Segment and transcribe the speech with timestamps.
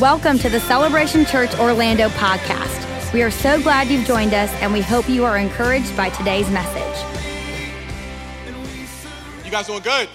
[0.00, 3.12] Welcome to the Celebration Church Orlando podcast.
[3.12, 6.50] We are so glad you've joined us, and we hope you are encouraged by today's
[6.50, 7.04] message.
[9.44, 10.08] You guys doing good?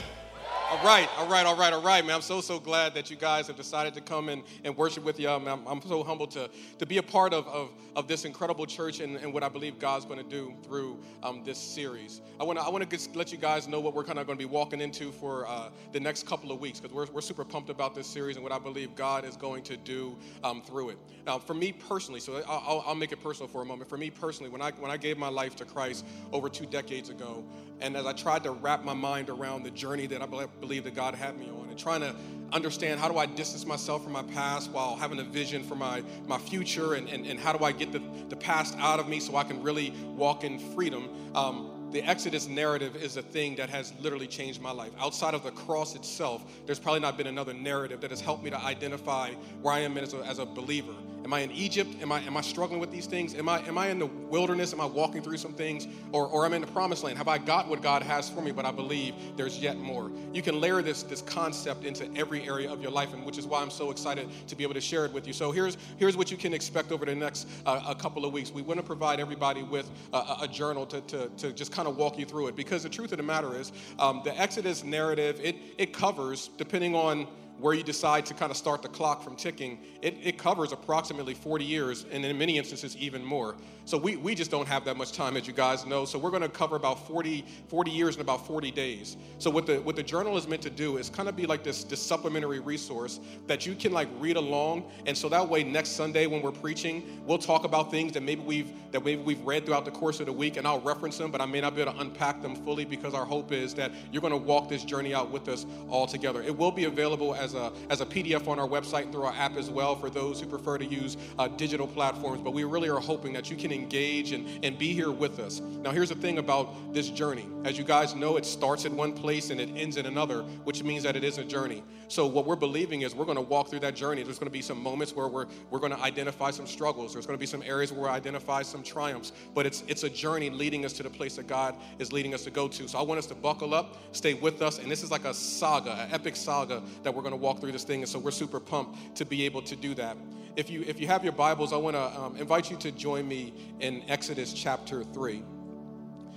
[0.71, 2.13] All right, all right, all right, all right, man.
[2.13, 5.19] I'm so, so glad that you guys have decided to come and, and worship with
[5.19, 5.27] you.
[5.27, 6.47] I'm, I'm, so humbled to,
[6.77, 9.79] to be a part of, of, of this incredible church and, and what I believe
[9.79, 12.21] God's going to do through um, this series.
[12.39, 12.85] I want to I wanna
[13.15, 15.69] let you guys know what we're kind of going to be walking into for uh,
[15.91, 18.51] the next couple of weeks because we're, we're super pumped about this series and what
[18.51, 20.99] I believe God is going to do um, through it.
[21.25, 23.89] Now, for me personally, so I'll, I'll make it personal for a moment.
[23.89, 27.09] For me personally, when I, when I gave my life to Christ over two decades
[27.09, 27.43] ago,
[27.81, 30.93] and as I tried to wrap my mind around the journey that I believe that
[30.95, 32.13] God had me on and trying to
[32.51, 36.03] understand how do I distance myself from my past while having a vision for my,
[36.27, 39.19] my future and, and, and how do I get the, the past out of me
[39.19, 41.09] so I can really walk in freedom.
[41.35, 44.91] Um, the Exodus narrative is a thing that has literally changed my life.
[44.99, 48.49] Outside of the cross itself, there's probably not been another narrative that has helped me
[48.49, 49.31] to identify
[49.61, 50.93] where I am as a, as a believer.
[51.23, 51.95] Am I in Egypt?
[52.01, 53.35] Am I, am I struggling with these things?
[53.35, 54.73] Am I, am I in the wilderness?
[54.73, 55.87] Am I walking through some things?
[56.11, 57.17] Or, or am I in the promised land?
[57.17, 60.09] Have I got what God has for me, but I believe there's yet more?
[60.33, 63.45] You can layer this, this concept into every area of your life, and which is
[63.45, 65.33] why I'm so excited to be able to share it with you.
[65.33, 68.51] So here's, here's what you can expect over the next uh, a couple of weeks.
[68.51, 71.95] We want to provide everybody with a, a journal to, to, to just kind of
[71.95, 75.39] walk you through it, because the truth of the matter is um, the Exodus narrative,
[75.41, 77.25] it, it covers, depending on
[77.59, 81.33] where you decide to kind of start the clock from ticking, it, it covers approximately
[81.33, 83.55] 40 years, and in many instances, even more.
[83.85, 86.05] So we, we just don't have that much time, as you guys know.
[86.05, 89.17] So we're going to cover about 40, 40 years in about 40 days.
[89.39, 91.63] So what the what the journal is meant to do is kind of be like
[91.63, 95.89] this, this supplementary resource that you can like read along, and so that way next
[95.89, 99.65] Sunday when we're preaching, we'll talk about things that maybe we've that maybe we've read
[99.65, 101.81] throughout the course of the week, and I'll reference them, but I may not be
[101.81, 104.83] able to unpack them fully because our hope is that you're going to walk this
[104.83, 106.41] journey out with us all together.
[106.41, 109.57] It will be available as a as a PDF on our website through our app
[109.57, 112.41] as well for those who prefer to use uh, digital platforms.
[112.41, 115.59] But we really are hoping that you can engage and, and be here with us.
[115.59, 117.47] Now, here's the thing about this journey.
[117.63, 120.83] As you guys know, it starts in one place and it ends in another, which
[120.83, 121.83] means that it is a journey.
[122.09, 124.23] So, what we're believing is we're going to walk through that journey.
[124.23, 127.13] There's going to be some moments where we're, we're going to identify some struggles.
[127.13, 129.31] There's going to be some areas where we identify some triumphs.
[129.53, 132.43] But it's, it's a journey leading us to the place that God is leading us
[132.45, 132.87] to go to.
[132.87, 134.79] So, I want us to buckle up, stay with us.
[134.79, 137.71] And this is like a saga, an epic saga that we're going to walk through
[137.71, 138.01] this thing.
[138.01, 140.17] And so, we're super pumped to be able to do that.
[140.55, 143.27] If you, if you have your Bibles, I want to um, invite you to join
[143.27, 145.43] me in Exodus chapter 3.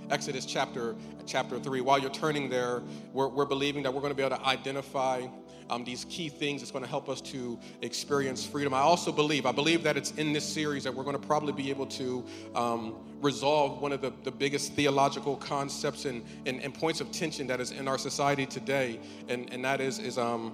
[0.09, 1.81] Exodus chapter chapter 3.
[1.81, 2.81] While you're turning there,
[3.13, 5.27] we're, we're believing that we're going to be able to identify
[5.69, 8.73] um, these key things that's going to help us to experience freedom.
[8.73, 11.53] I also believe, I believe that it's in this series that we're going to probably
[11.53, 12.23] be able to
[12.55, 17.47] um, resolve one of the, the biggest theological concepts and, and, and, points of tension
[17.47, 18.99] that is in our society today,
[19.29, 20.53] and, and that is, is um,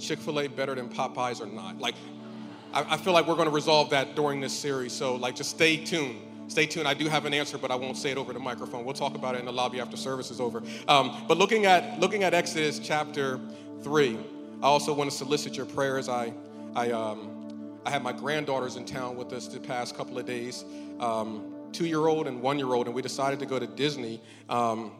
[0.00, 1.78] Chick fil A better than Popeyes or not?
[1.78, 1.94] Like,
[2.72, 5.50] I, I feel like we're going to resolve that during this series, so like just
[5.50, 6.88] stay tuned stay tuned.
[6.88, 8.84] I do have an answer, but I won't say it over the microphone.
[8.84, 10.62] We'll talk about it in the lobby after service is over.
[10.88, 13.40] Um, but looking at looking at Exodus chapter
[13.82, 14.18] three,
[14.62, 16.08] I also want to solicit your prayers.
[16.08, 16.32] I,
[16.74, 20.64] I, um, I had my granddaughters in town with us the past couple of days,
[20.98, 24.20] um, two year old and one year old, and we decided to go to Disney
[24.48, 24.92] um,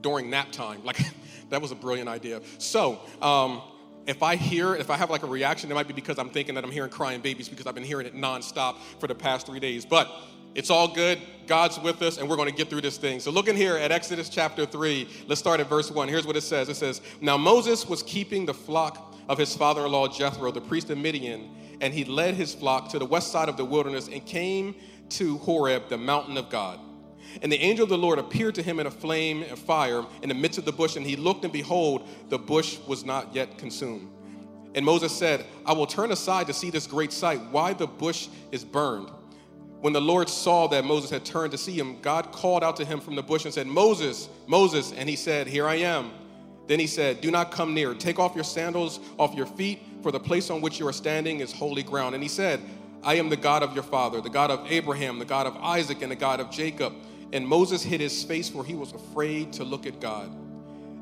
[0.00, 0.82] during nap time.
[0.84, 0.98] Like,
[1.50, 2.40] that was a brilliant idea.
[2.58, 3.62] So, um,
[4.06, 6.54] if I hear, if I have like a reaction, it might be because I'm thinking
[6.54, 9.60] that I'm hearing crying babies because I've been hearing it nonstop for the past three
[9.60, 9.84] days.
[9.84, 10.10] But
[10.54, 11.20] it's all good.
[11.46, 13.20] God's with us, and we're going to get through this thing.
[13.20, 16.08] So, looking here at Exodus chapter 3, let's start at verse 1.
[16.08, 19.84] Here's what it says It says, Now Moses was keeping the flock of his father
[19.84, 21.50] in law Jethro, the priest of Midian,
[21.80, 24.74] and he led his flock to the west side of the wilderness and came
[25.10, 26.80] to Horeb, the mountain of God.
[27.42, 30.28] And the angel of the Lord appeared to him in a flame of fire in
[30.28, 33.58] the midst of the bush, and he looked, and behold, the bush was not yet
[33.58, 34.10] consumed.
[34.74, 38.28] And Moses said, I will turn aside to see this great sight, why the bush
[38.52, 39.10] is burned.
[39.80, 42.84] When the Lord saw that Moses had turned to see him, God called out to
[42.84, 44.92] him from the bush and said, Moses, Moses.
[44.92, 46.10] And he said, Here I am.
[46.66, 47.94] Then he said, Do not come near.
[47.94, 51.40] Take off your sandals off your feet, for the place on which you are standing
[51.40, 52.14] is holy ground.
[52.14, 52.60] And he said,
[53.04, 56.02] I am the God of your father, the God of Abraham, the God of Isaac,
[56.02, 56.92] and the God of Jacob.
[57.32, 60.30] And Moses hid his face, for he was afraid to look at God.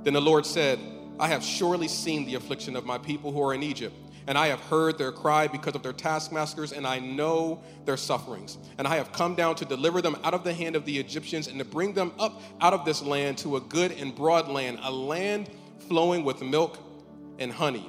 [0.05, 0.79] Then the Lord said,
[1.19, 3.95] I have surely seen the affliction of my people who are in Egypt
[4.27, 8.59] and I have heard their cry because of their taskmasters, and I know their sufferings.
[8.77, 11.47] And I have come down to deliver them out of the hand of the Egyptians
[11.47, 14.81] and to bring them up out of this land to a good and broad land,
[14.83, 15.49] a land
[15.89, 16.79] flowing with milk
[17.39, 17.89] and honey,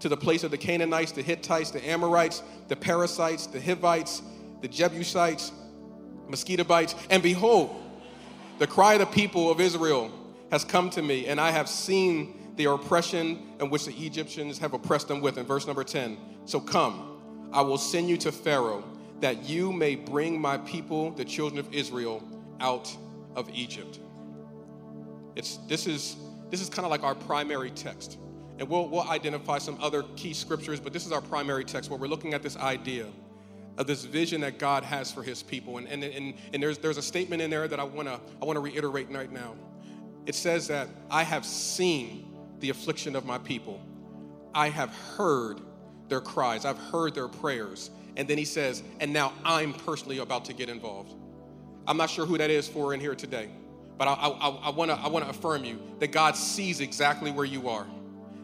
[0.00, 4.20] to the place of the Canaanites, the Hittites, the Amorites, the Perizzites, the Hivites,
[4.60, 5.52] the Jebusites,
[6.28, 6.94] Mosquitobites.
[7.10, 7.74] And behold,
[8.58, 10.10] the cry of the people of Israel
[10.50, 14.74] has come to me, and I have seen the oppression in which the Egyptians have
[14.74, 15.38] oppressed them with.
[15.38, 18.84] In verse number 10, so come, I will send you to Pharaoh
[19.20, 22.22] that you may bring my people, the children of Israel,
[22.60, 22.94] out
[23.36, 24.00] of Egypt.
[25.36, 26.16] It's, this is,
[26.50, 28.18] this is kind of like our primary text.
[28.58, 31.98] And we'll, we'll identify some other key scriptures, but this is our primary text where
[31.98, 33.06] we're looking at this idea
[33.78, 35.78] of this vision that God has for his people.
[35.78, 38.44] And, and, and, and there's, there's a statement in there that I want to I
[38.44, 39.54] wanna reiterate right now.
[40.26, 43.80] It says that I have seen the affliction of my people,
[44.52, 45.60] I have heard
[46.08, 47.90] their cries, I've heard their prayers.
[48.16, 51.14] And then he says, and now I'm personally about to get involved.
[51.86, 53.48] I'm not sure who that is for in here today,
[53.96, 57.68] but I, I, I wanna, I wanna affirm you that God sees exactly where you
[57.68, 57.86] are,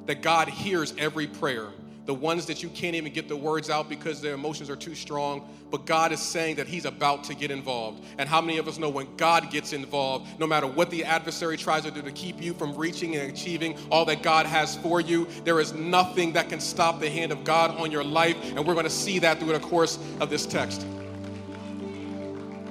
[0.06, 1.70] that God hears every prayer
[2.06, 4.94] the ones that you can't even get the words out because their emotions are too
[4.94, 5.48] strong.
[5.70, 8.04] But God is saying that He's about to get involved.
[8.18, 11.56] And how many of us know when God gets involved, no matter what the adversary
[11.56, 15.00] tries to do to keep you from reaching and achieving all that God has for
[15.00, 18.36] you, there is nothing that can stop the hand of God on your life.
[18.50, 20.86] And we're going to see that through the course of this text.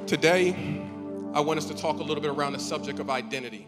[0.05, 0.79] Today,
[1.33, 3.65] I want us to talk a little bit around the subject of identity.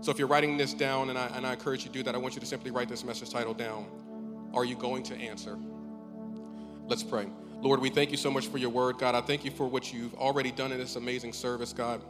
[0.00, 2.14] So if you're writing this down, and I, and I encourage you to do that,
[2.14, 3.84] I want you to simply write this message title down
[4.54, 5.58] are you going to answer?
[6.86, 7.26] Let's pray.
[7.60, 9.14] Lord, we thank you so much for your word, God.
[9.14, 12.00] I thank you for what you've already done in this amazing service, God.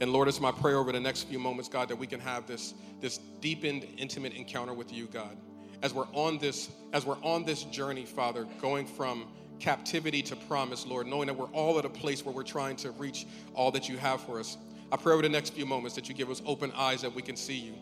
[0.00, 2.46] And Lord, it's my prayer over the next few moments, God, that we can have
[2.46, 5.36] this, this deepened, intimate encounter with you, God.
[5.82, 9.26] As we're on this, as we're on this journey, Father, going from
[9.60, 12.90] captivity to promise, Lord, knowing that we're all at a place where we're trying to
[12.92, 14.56] reach all that you have for us.
[14.90, 17.22] I pray over the next few moments that you give us open eyes that we
[17.22, 17.74] can see you.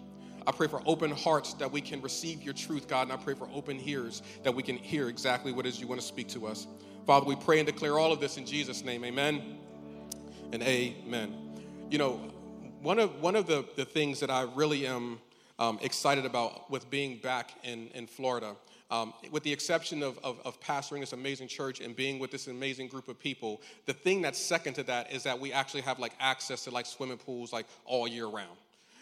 [0.49, 3.35] I pray for open hearts that we can receive your truth, God, and I pray
[3.35, 6.27] for open ears that we can hear exactly what it is you want to speak
[6.29, 6.67] to us.
[7.07, 9.05] Father, we pray and declare all of this in Jesus' name.
[9.05, 9.59] Amen
[10.51, 11.35] and amen.
[11.91, 12.13] You know,
[12.81, 15.19] one of, one of the, the things that I really am
[15.59, 18.57] um, excited about with being back in, in Florida,
[18.91, 22.47] um, with the exception of, of, of, pastoring this amazing church and being with this
[22.47, 25.99] amazing group of people, the thing that's second to that is that we actually have
[25.99, 28.57] like access to like swimming pools like all year round.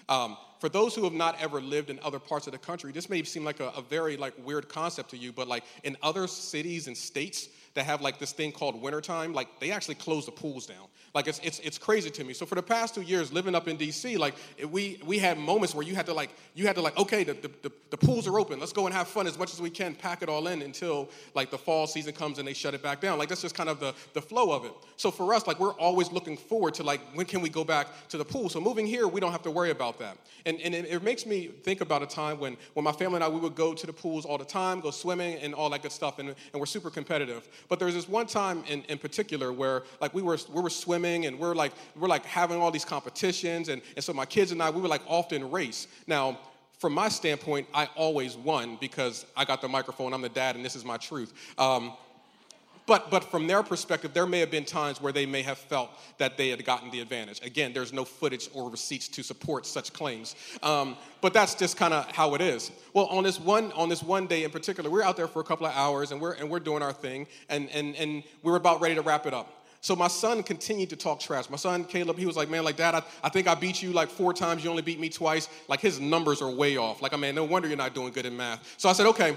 [0.09, 3.11] Um, for those who have not ever lived in other parts of the country, this
[3.11, 6.27] may seem like a, a very like weird concept to you, but like in other
[6.27, 10.33] cities and states, that have like this thing called wintertime, like they actually close the
[10.33, 10.87] pools down.
[11.17, 12.35] Like it's, it's, it's crazy to me.
[12.35, 14.35] So for the past two years living up in DC, like
[14.69, 17.33] we, we had moments where you had to like, you had to like, okay, the,
[17.33, 18.61] the, the, pools are open.
[18.61, 21.09] Let's go and have fun as much as we can, pack it all in until
[21.35, 23.19] like the fall season comes and they shut it back down.
[23.19, 24.73] Like that's just kind of the, the flow of it.
[24.99, 27.87] So for us, like we're always looking forward to like, when can we go back
[28.11, 28.51] to the pool?
[28.51, 30.19] So moving here, we don't have to worry about that.
[30.45, 33.25] And, and it, it makes me think about a time when, when my family and
[33.25, 35.81] I, we would go to the pools all the time, go swimming and all that
[35.81, 36.19] good stuff.
[36.19, 37.49] And, and we're super competitive.
[37.71, 41.06] But there's this one time in, in particular where like we were, we were swimming
[41.07, 43.69] and we're like, we're like having all these competitions.
[43.69, 45.87] And, and so my kids and I, we were like often race.
[46.07, 46.39] Now,
[46.79, 50.65] from my standpoint, I always won because I got the microphone, I'm the dad, and
[50.65, 51.33] this is my truth.
[51.59, 51.93] Um,
[52.87, 55.91] but, but from their perspective, there may have been times where they may have felt
[56.19, 57.45] that they had gotten the advantage.
[57.45, 60.37] Again, there's no footage or receipts to support such claims.
[60.63, 62.71] Um, but that's just kind of how it is.
[62.95, 65.41] Well, on this one on this one day in particular, we are out there for
[65.41, 68.53] a couple of hours and we're and we're doing our thing, and and and we
[68.53, 69.56] are about ready to wrap it up.
[69.87, 71.49] So my son continued to talk trash.
[71.49, 73.93] My son Caleb, he was like, man, like dad, I, I think I beat you
[73.93, 74.65] like four times.
[74.65, 75.49] You only beat me twice.
[75.69, 77.01] Like his numbers are way off.
[77.01, 78.75] Like, I mean, no wonder you're not doing good in math.
[78.79, 79.37] So I said, okay,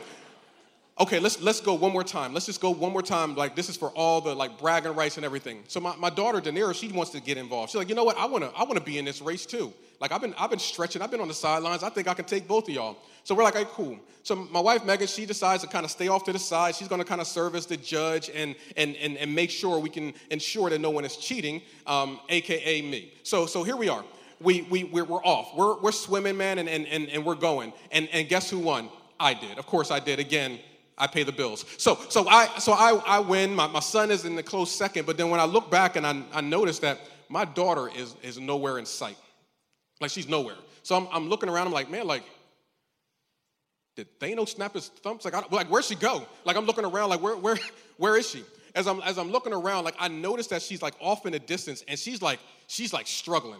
[0.99, 2.33] okay, let's let's go one more time.
[2.33, 3.35] Let's just go one more time.
[3.35, 5.63] Like this is for all the like bragging rights and everything.
[5.67, 7.71] So my, my daughter Daenerys, she wants to get involved.
[7.71, 8.17] She's like, you know what?
[8.17, 9.73] I wanna I wanna be in this race too.
[9.99, 11.01] Like I've been I've been stretching.
[11.01, 11.83] I've been on the sidelines.
[11.83, 12.97] I think I can take both of y'all.
[13.23, 13.97] So we're like, hey, cool.
[14.23, 16.75] So my wife Megan, she decides to kind of stay off to the side.
[16.75, 19.89] She's gonna kind of serve as the judge and and and and make sure we
[19.89, 23.13] can ensure that no one is cheating, um, aka me.
[23.23, 24.03] So so here we are.
[24.41, 25.53] We, we, we're, we're off.
[25.53, 27.73] We're, we're swimming, man, and, and, and, and we're going.
[27.91, 28.87] And, and guess who won?
[29.19, 29.57] I did.
[29.57, 30.17] Of course I did.
[30.17, 30.59] Again,
[30.99, 31.65] I pay the bills.
[31.77, 33.55] So, so I, so I, I win.
[33.55, 35.05] My, my son is in the close second.
[35.05, 38.37] But then when I look back and I, I notice that my daughter is, is
[38.39, 39.17] nowhere in sight.
[40.01, 40.55] Like she's nowhere.
[40.83, 41.67] So I'm, I'm looking around.
[41.67, 42.23] I'm like, man, like,
[43.95, 45.25] did Thanos snap his thumbs?
[45.25, 46.25] Like, I, like where'd she go?
[46.45, 47.09] Like I'm looking around.
[47.09, 47.57] Like where, where,
[47.97, 48.43] where is she?
[48.75, 51.39] As I'm, as I'm looking around, like I notice that she's like off in the
[51.39, 53.59] distance, and she's like, she's like struggling.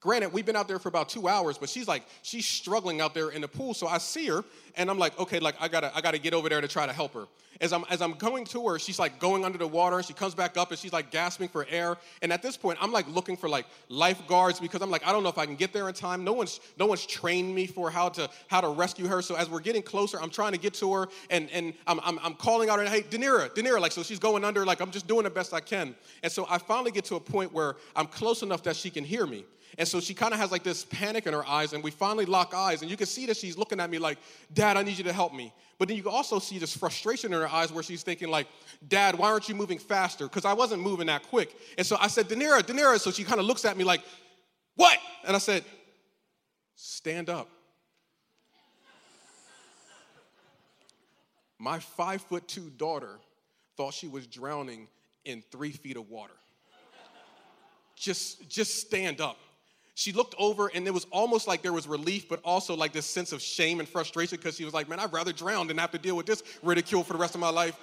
[0.00, 3.12] Granted, we've been out there for about two hours, but she's like, she's struggling out
[3.12, 3.74] there in the pool.
[3.74, 4.42] So I see her
[4.76, 6.92] and I'm like, okay, like I gotta, I gotta get over there to try to
[6.92, 7.26] help her.
[7.60, 10.14] As I'm, as I'm going to her, she's like going under the water and she
[10.14, 11.98] comes back up and she's like gasping for air.
[12.22, 15.22] And at this point, I'm like looking for like lifeguards because I'm like, I don't
[15.22, 16.24] know if I can get there in time.
[16.24, 19.20] No one's, no one's trained me for how to, how to rescue her.
[19.20, 22.18] So as we're getting closer, I'm trying to get to her and, and I'm, I'm,
[22.22, 25.06] I'm calling out her, hey, Danira, Danira, like, so she's going under, like I'm just
[25.06, 25.94] doing the best I can.
[26.22, 29.04] And so I finally get to a point where I'm close enough that she can
[29.04, 29.44] hear me.
[29.78, 32.26] And so she kind of has like this panic in her eyes, and we finally
[32.26, 34.18] lock eyes, and you can see that she's looking at me like,
[34.52, 35.52] Dad, I need you to help me.
[35.78, 38.46] But then you can also see this frustration in her eyes where she's thinking, like,
[38.86, 40.24] Dad, why aren't you moving faster?
[40.24, 41.54] Because I wasn't moving that quick.
[41.78, 42.98] And so I said, Danira, Danira.
[42.98, 44.02] So she kind of looks at me like,
[44.76, 44.98] What?
[45.24, 45.64] And I said,
[46.74, 47.48] Stand up.
[51.58, 53.20] My five foot two daughter
[53.76, 54.88] thought she was drowning
[55.24, 56.34] in three feet of water.
[57.96, 59.36] Just, just stand up.
[59.94, 63.06] She looked over and it was almost like there was relief, but also like this
[63.06, 65.90] sense of shame and frustration because she was like, Man, I'd rather drown than have
[65.90, 67.76] to deal with this ridicule for the rest of my life.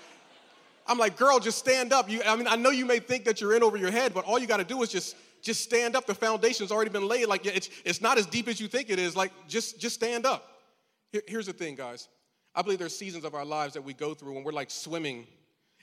[0.88, 2.10] I'm like, girl, just stand up.
[2.10, 4.24] You, I mean, I know you may think that you're in over your head, but
[4.24, 6.06] all you got to do is just just stand up.
[6.06, 7.28] The foundation's already been laid.
[7.28, 9.16] Like it's it's not as deep as you think it is.
[9.16, 10.50] Like just just stand up.
[11.12, 12.08] Here, here's the thing, guys.
[12.56, 15.28] I believe there's seasons of our lives that we go through when we're like swimming,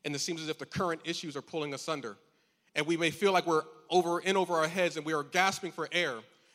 [0.05, 2.17] and it seems as if the current issues are pulling us under,
[2.75, 5.73] and we may feel like we're over in over our heads and we are gasping
[5.73, 6.15] for air.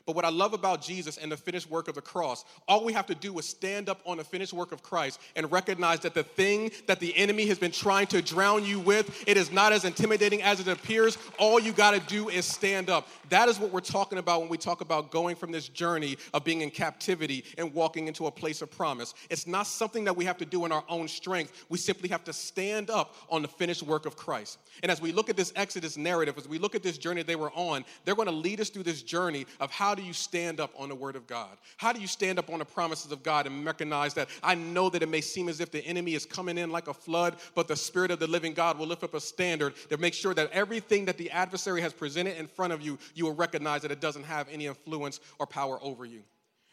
[0.09, 2.93] But what I love about Jesus and the finished work of the cross, all we
[2.93, 6.15] have to do is stand up on the finished work of Christ and recognize that
[6.15, 9.71] the thing that the enemy has been trying to drown you with, it is not
[9.71, 11.19] as intimidating as it appears.
[11.37, 13.07] All you got to do is stand up.
[13.29, 16.43] That is what we're talking about when we talk about going from this journey of
[16.43, 19.13] being in captivity and walking into a place of promise.
[19.29, 21.67] It's not something that we have to do in our own strength.
[21.69, 24.57] We simply have to stand up on the finished work of Christ.
[24.81, 27.35] And as we look at this Exodus narrative, as we look at this journey they
[27.35, 30.59] were on, they're going to lead us through this journey of how do you stand
[30.59, 31.57] up on the word of God?
[31.77, 34.89] How do you stand up on the promises of God and recognize that I know
[34.89, 37.67] that it may seem as if the enemy is coming in like a flood, but
[37.67, 40.51] the spirit of the living God will lift up a standard that makes sure that
[40.51, 44.01] everything that the adversary has presented in front of you, you will recognize that it
[44.01, 46.23] doesn't have any influence or power over you.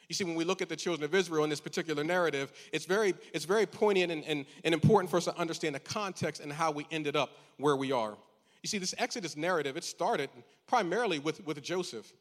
[0.08, 2.84] You see, when we look at the children of Israel in this particular narrative, it's
[2.86, 6.52] very, it's very poignant and, and, and important for us to understand the context and
[6.52, 8.16] how we ended up where we are.
[8.62, 10.30] You see, this Exodus narrative, it started
[10.66, 12.12] primarily with, with Joseph.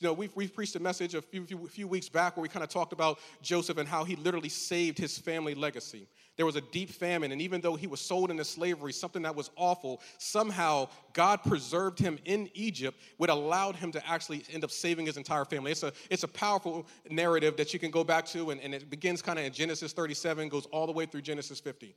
[0.00, 2.48] You know, we've, we've preached a message a few, few, few weeks back where we
[2.48, 6.06] kind of talked about Joseph and how he literally saved his family legacy.
[6.36, 9.34] There was a deep famine, and even though he was sold into slavery, something that
[9.34, 14.70] was awful, somehow God preserved him in Egypt, which allowed him to actually end up
[14.70, 15.72] saving his entire family.
[15.72, 18.88] It's a, it's a powerful narrative that you can go back to, and, and it
[18.88, 21.96] begins kind of in Genesis 37, goes all the way through Genesis 50.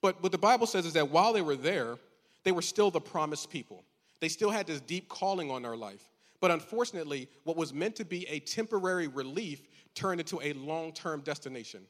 [0.00, 1.98] But what the Bible says is that while they were there,
[2.44, 3.84] they were still the promised people.
[4.20, 6.09] They still had this deep calling on their life.
[6.40, 11.20] But unfortunately, what was meant to be a temporary relief turned into a long term
[11.20, 11.82] destination.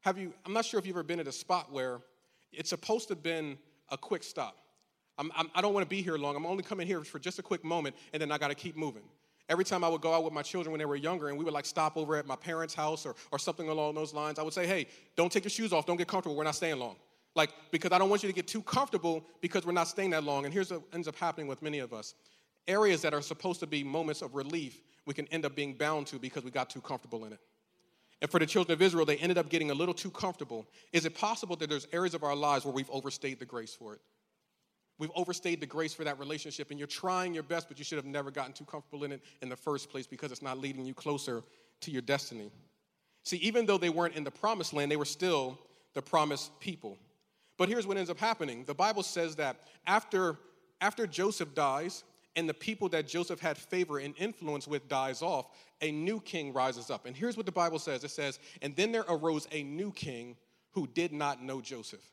[0.00, 2.00] Have you, I'm not sure if you've ever been at a spot where
[2.52, 3.58] it's supposed to have been
[3.90, 4.58] a quick stop.
[5.18, 6.36] I'm, I'm, I do not want to be here long.
[6.36, 8.76] I'm only coming here for just a quick moment, and then I got to keep
[8.76, 9.02] moving.
[9.48, 11.44] Every time I would go out with my children when they were younger and we
[11.44, 14.42] would like stop over at my parents' house or, or something along those lines, I
[14.42, 14.86] would say, hey,
[15.16, 16.96] don't take your shoes off, don't get comfortable, we're not staying long.
[17.34, 20.24] Like, because I don't want you to get too comfortable because we're not staying that
[20.24, 20.44] long.
[20.44, 22.14] And here's what ends up happening with many of us
[22.66, 26.06] areas that are supposed to be moments of relief, we can end up being bound
[26.08, 27.40] to because we got too comfortable in it.
[28.22, 30.66] And for the children of Israel, they ended up getting a little too comfortable.
[30.92, 33.94] Is it possible that there's areas of our lives where we've overstayed the grace for
[33.94, 34.00] it?
[34.98, 37.96] We've overstayed the grace for that relationship, and you're trying your best, but you should
[37.96, 40.86] have never gotten too comfortable in it in the first place because it's not leading
[40.86, 41.42] you closer
[41.80, 42.50] to your destiny.
[43.24, 45.58] See, even though they weren't in the promised land, they were still
[45.94, 46.96] the promised people.
[47.56, 49.56] But here's what ends up happening the Bible says that
[49.86, 50.36] after,
[50.80, 52.04] after Joseph dies,
[52.36, 55.46] and the people that Joseph had favor and influence with dies off,
[55.80, 57.06] a new king rises up.
[57.06, 60.36] And here's what the Bible says it says, And then there arose a new king
[60.72, 62.04] who did not know Joseph.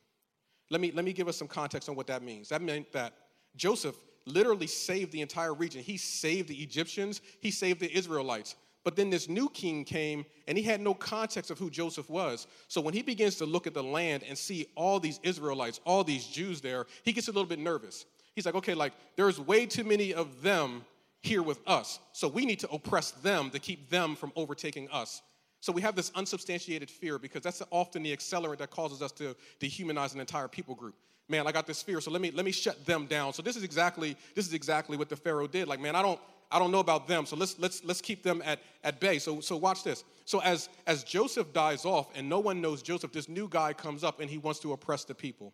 [0.70, 2.50] Let me, let me give us some context on what that means.
[2.50, 3.13] That meant that
[3.56, 5.82] Joseph literally saved the entire region.
[5.82, 8.56] He saved the Egyptians, he saved the Israelites.
[8.84, 12.48] But then this new king came and he had no context of who Joseph was.
[12.68, 16.04] So when he begins to look at the land and see all these Israelites, all
[16.04, 18.06] these Jews there, he gets a little bit nervous.
[18.36, 20.84] He's like, okay, like there's way too many of them
[21.22, 22.00] here with us.
[22.14, 25.22] So we need to oppress them to keep them from overtaking us.
[25.60, 29.36] So we have this unsubstantiated fear because that's often the accelerant that causes us to
[29.60, 30.96] dehumanize an entire people group.
[31.30, 33.32] Man, I got this fear, so let me let me shut them down.
[33.32, 35.68] So this is exactly this is exactly what the Pharaoh did.
[35.68, 36.20] Like, man, I don't
[36.52, 39.20] I don't know about them, so let's let's let's keep them at, at bay.
[39.20, 40.04] So so watch this.
[40.26, 44.04] So as as Joseph dies off and no one knows Joseph, this new guy comes
[44.04, 45.54] up and he wants to oppress the people.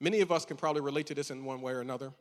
[0.00, 2.12] Many of us can probably relate to this in one way or another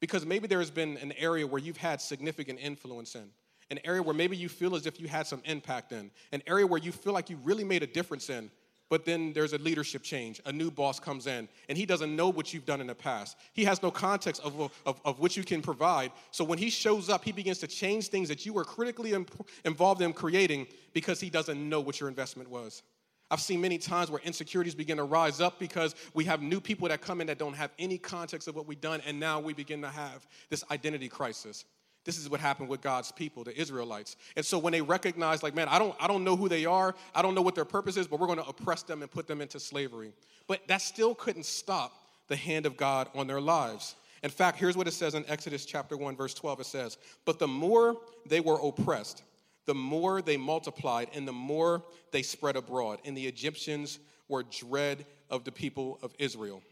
[0.00, 3.28] because maybe there has been an area where you've had significant influence in,
[3.70, 6.66] an area where maybe you feel as if you had some impact in, an area
[6.66, 8.50] where you feel like you really made a difference in,
[8.88, 10.40] but then there's a leadership change.
[10.46, 13.36] A new boss comes in, and he doesn't know what you've done in the past.
[13.52, 16.10] He has no context of, of, of what you can provide.
[16.30, 19.46] So when he shows up, he begins to change things that you were critically imp-
[19.66, 22.82] involved in creating because he doesn't know what your investment was.
[23.30, 26.88] I've seen many times where insecurities begin to rise up because we have new people
[26.88, 29.52] that come in that don't have any context of what we've done, and now we
[29.52, 31.64] begin to have this identity crisis.
[32.04, 34.16] This is what happened with God's people, the Israelites.
[34.34, 36.94] And so when they recognize, like, man, I don't, I don't know who they are,
[37.14, 39.26] I don't know what their purpose is, but we're going to oppress them and put
[39.26, 40.12] them into slavery.
[40.46, 41.92] But that still couldn't stop
[42.28, 43.94] the hand of God on their lives.
[44.22, 46.60] In fact, here's what it says in Exodus chapter 1, verse 12.
[46.60, 49.22] It says, But the more they were oppressed,
[49.68, 53.00] the more they multiplied and the more they spread abroad.
[53.04, 56.62] And the Egyptians were dread of the people of Israel.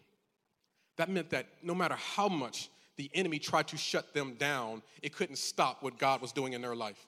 [0.96, 5.14] That meant that no matter how much the enemy tried to shut them down, it
[5.14, 7.06] couldn't stop what God was doing in their life.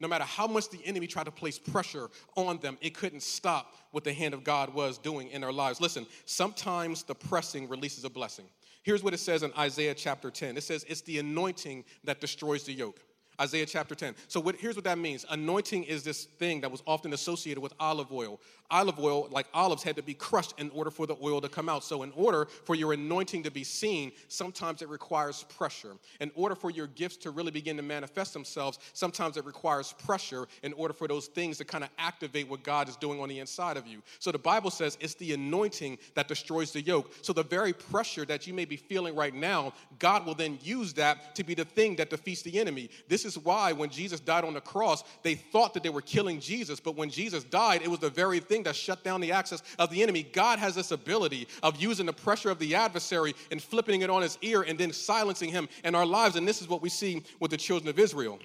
[0.00, 3.74] No matter how much the enemy tried to place pressure on them, it couldn't stop
[3.90, 5.82] what the hand of God was doing in their lives.
[5.82, 8.46] Listen, sometimes the pressing releases a blessing.
[8.84, 12.62] Here's what it says in Isaiah chapter 10 it says, It's the anointing that destroys
[12.62, 13.00] the yoke.
[13.40, 14.14] Isaiah chapter 10.
[14.28, 15.24] So what, here's what that means.
[15.28, 18.40] Anointing is this thing that was often associated with olive oil.
[18.70, 21.68] Olive oil, like olives, had to be crushed in order for the oil to come
[21.68, 21.84] out.
[21.84, 25.92] So in order for your anointing to be seen, sometimes it requires pressure.
[26.20, 30.48] In order for your gifts to really begin to manifest themselves, sometimes it requires pressure
[30.62, 33.38] in order for those things to kind of activate what God is doing on the
[33.38, 34.02] inside of you.
[34.18, 37.12] So the Bible says it's the anointing that destroys the yoke.
[37.22, 40.92] So the very pressure that you may be feeling right now, God will then use
[40.94, 42.90] that to be the thing that defeats the enemy.
[43.08, 46.40] This is why when Jesus died on the cross, they thought that they were killing
[46.40, 49.62] Jesus, but when Jesus died, it was the very thing that shut down the access
[49.78, 50.22] of the enemy.
[50.22, 54.22] God has this ability of using the pressure of the adversary and flipping it on
[54.22, 56.36] his ear and then silencing him in our lives.
[56.36, 58.38] And this is what we see with the children of Israel.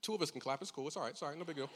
[0.00, 0.62] Two of us can clap.
[0.62, 0.86] It's cool.
[0.86, 1.18] It's all right.
[1.18, 1.68] Sorry, no big deal.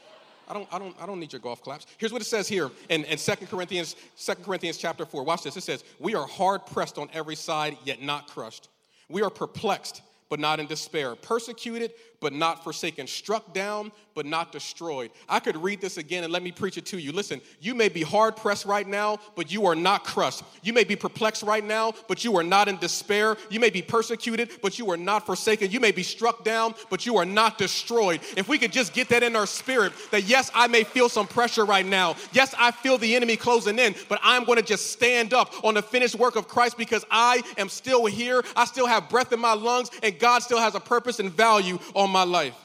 [0.47, 1.85] I don't, I don't, I don't need your golf claps.
[1.97, 5.23] Here's what it says here in, in 2 Corinthians, 2 Corinthians chapter 4.
[5.23, 5.55] Watch this.
[5.55, 8.69] It says, We are hard pressed on every side, yet not crushed.
[9.09, 10.01] We are perplexed,
[10.33, 11.13] but not in despair.
[11.13, 13.05] Persecuted, but not forsaken.
[13.05, 15.11] Struck down, but not destroyed.
[15.27, 17.11] I could read this again and let me preach it to you.
[17.11, 20.43] Listen, you may be hard pressed right now, but you are not crushed.
[20.61, 23.37] You may be perplexed right now, but you are not in despair.
[23.49, 25.71] You may be persecuted, but you are not forsaken.
[25.71, 28.21] You may be struck down, but you are not destroyed.
[28.37, 31.27] If we could just get that in our spirit, that yes, I may feel some
[31.27, 32.15] pressure right now.
[32.31, 35.73] Yes, I feel the enemy closing in, but I'm going to just stand up on
[35.73, 38.43] the finished work of Christ because I am still here.
[38.55, 41.79] I still have breath in my lungs, and God still has a purpose and value
[41.95, 42.55] on my life.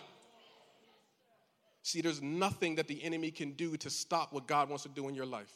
[1.83, 5.09] See, there's nothing that the enemy can do to stop what God wants to do
[5.09, 5.53] in your life.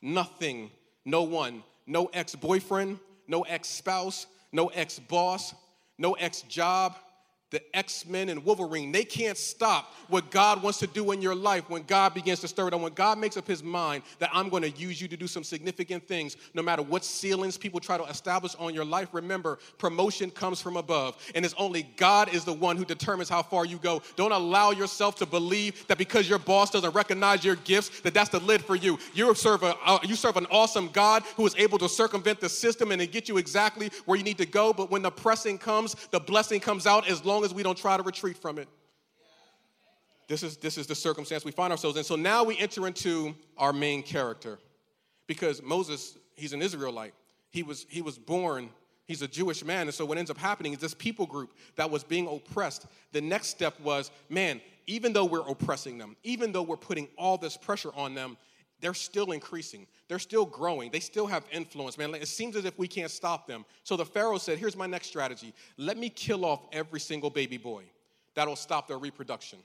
[0.00, 0.70] Nothing,
[1.04, 5.54] no one, no ex boyfriend, no ex spouse, no ex boss,
[5.98, 6.96] no ex job,
[7.54, 11.36] the X Men and Wolverine, they can't stop what God wants to do in your
[11.36, 12.82] life when God begins to stir it on.
[12.82, 15.44] When God makes up his mind that I'm going to use you to do some
[15.44, 20.30] significant things, no matter what ceilings people try to establish on your life, remember, promotion
[20.30, 21.16] comes from above.
[21.36, 24.02] And it's only God is the one who determines how far you go.
[24.16, 28.30] Don't allow yourself to believe that because your boss doesn't recognize your gifts, that that's
[28.30, 28.98] the lid for you.
[29.14, 32.48] You serve, a, uh, you serve an awesome God who is able to circumvent the
[32.48, 34.72] system and to get you exactly where you need to go.
[34.72, 37.96] But when the pressing comes, the blessing comes out as long as we don't try
[37.96, 38.68] to retreat from it.
[40.26, 42.04] This is, this is the circumstance we find ourselves in.
[42.04, 44.58] So now we enter into our main character.
[45.26, 47.14] Because Moses, he's an Israelite.
[47.50, 48.70] He was, he was born,
[49.06, 49.82] he's a Jewish man.
[49.82, 53.20] And so what ends up happening is this people group that was being oppressed, the
[53.20, 57.56] next step was, man, even though we're oppressing them, even though we're putting all this
[57.56, 58.36] pressure on them,
[58.84, 59.86] they're still increasing.
[60.08, 60.90] They're still growing.
[60.90, 62.14] They still have influence, man.
[62.14, 63.64] It seems as if we can't stop them.
[63.82, 67.56] So the Pharaoh said, Here's my next strategy let me kill off every single baby
[67.56, 67.84] boy.
[68.34, 69.58] That'll stop their reproduction.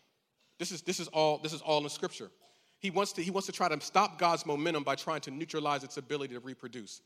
[0.57, 2.29] This is, this is, all, this is all in scripture.
[2.79, 5.83] He wants, to, he wants to try to stop God's momentum by trying to neutralize
[5.83, 7.01] its ability to reproduce.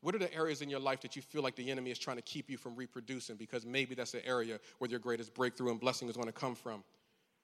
[0.00, 2.16] What are the areas in your life that you feel like the enemy is trying
[2.16, 5.78] to keep you from reproducing because maybe that's the area where your greatest breakthrough and
[5.78, 6.82] blessing is going to come from?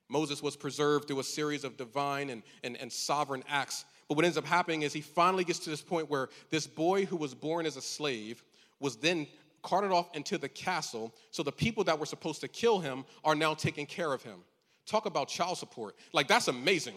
[0.09, 3.85] Moses was preserved through a series of divine and, and, and sovereign acts.
[4.09, 7.07] But what ends up happening is he finally gets to this point where this boy
[7.07, 8.43] who was born as a slave
[8.79, 9.27] was then
[9.63, 11.13] carted off into the castle.
[11.33, 14.41] So the people that were supposed to kill him are now taking care of him.
[14.87, 15.97] Talk about child support.
[16.13, 16.95] Like, that's amazing.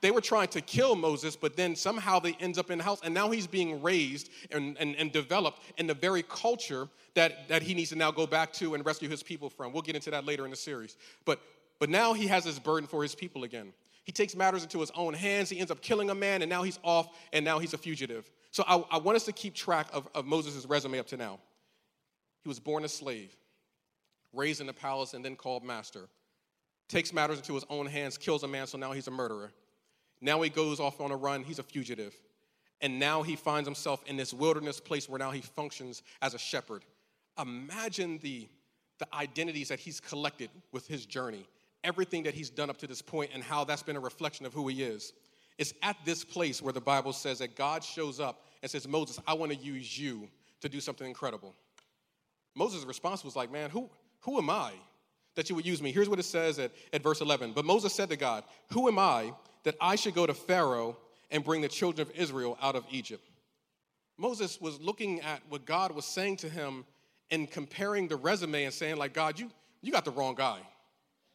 [0.00, 3.00] They were trying to kill Moses, but then somehow they ends up in the house,
[3.04, 7.62] and now he's being raised and, and, and developed in the very culture that, that
[7.62, 9.72] he needs to now go back to and rescue his people from.
[9.72, 10.96] We'll get into that later in the series.
[11.24, 11.40] But
[11.80, 13.72] but now he has this burden for his people again.
[14.04, 15.50] He takes matters into his own hands.
[15.50, 18.30] He ends up killing a man, and now he's off, and now he's a fugitive.
[18.50, 21.40] So I, I want us to keep track of, of Moses' resume up to now.
[22.42, 23.34] He was born a slave,
[24.32, 26.08] raised in the palace, and then called master.
[26.88, 29.52] Takes matters into his own hands, kills a man, so now he's a murderer.
[30.20, 32.14] Now he goes off on a run, he's a fugitive.
[32.82, 36.38] And now he finds himself in this wilderness place where now he functions as a
[36.38, 36.84] shepherd.
[37.40, 38.48] Imagine the,
[38.98, 41.46] the identities that he's collected with his journey
[41.84, 44.52] everything that he's done up to this point and how that's been a reflection of
[44.52, 45.12] who he is.
[45.58, 49.18] It's at this place where the Bible says that God shows up and says, Moses,
[49.26, 50.28] I want to use you
[50.60, 51.54] to do something incredible.
[52.54, 53.90] Moses' response was like, man, who,
[54.20, 54.72] Who am I
[55.34, 55.92] that you would use me?
[55.92, 57.52] Here's what it says at, at verse 11.
[57.52, 59.32] But Moses said to God, Who am I
[59.64, 60.96] that I should go to Pharaoh
[61.30, 63.28] and bring the children of Israel out of Egypt?
[64.18, 66.84] Moses was looking at what God was saying to him
[67.30, 69.50] and comparing the resume and saying, like, God, you,
[69.82, 70.58] you got the wrong guy.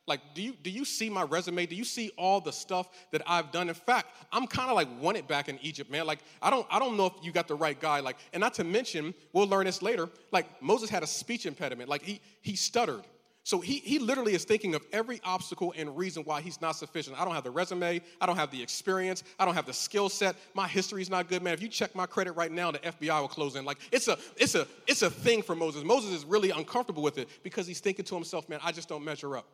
[0.08, 1.66] Like, do you do you see my resume?
[1.66, 3.70] Do you see all the stuff that I've done?
[3.70, 6.06] In fact, I'm kind of like wanted back in Egypt, man.
[6.06, 8.02] Like, I don't I don't know if you got the right guy.
[8.02, 10.10] Like, and not to mention, we'll learn this later.
[10.32, 11.90] Like, Moses had a speech impediment.
[11.90, 13.04] Like, he he stuttered.
[13.46, 17.22] So he, he literally is thinking of every obstacle and reason why he's not sufficient.
[17.22, 18.02] I don't have the resume.
[18.20, 19.24] I don't have the experience.
[19.38, 20.36] I don't have the skill set.
[20.56, 21.54] My history is not good, man.
[21.54, 23.64] If you check my credit right now, the FBI will close in.
[23.64, 25.84] Like it's a it's a it's a thing for Moses.
[25.84, 29.06] Moses is really uncomfortable with it because he's thinking to himself, man, I just don't
[29.06, 29.48] measure up.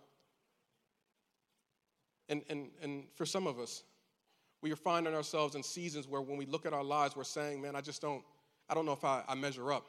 [2.31, 3.83] And, and, and for some of us,
[4.61, 7.61] we are finding ourselves in seasons where when we look at our lives, we're saying,
[7.61, 8.23] man, I just don't,
[8.69, 9.85] I don't know if I, I measure up.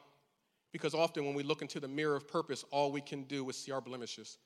[0.73, 3.55] Because often when we look into the mirror of purpose, all we can do is
[3.55, 4.39] see our blemishes.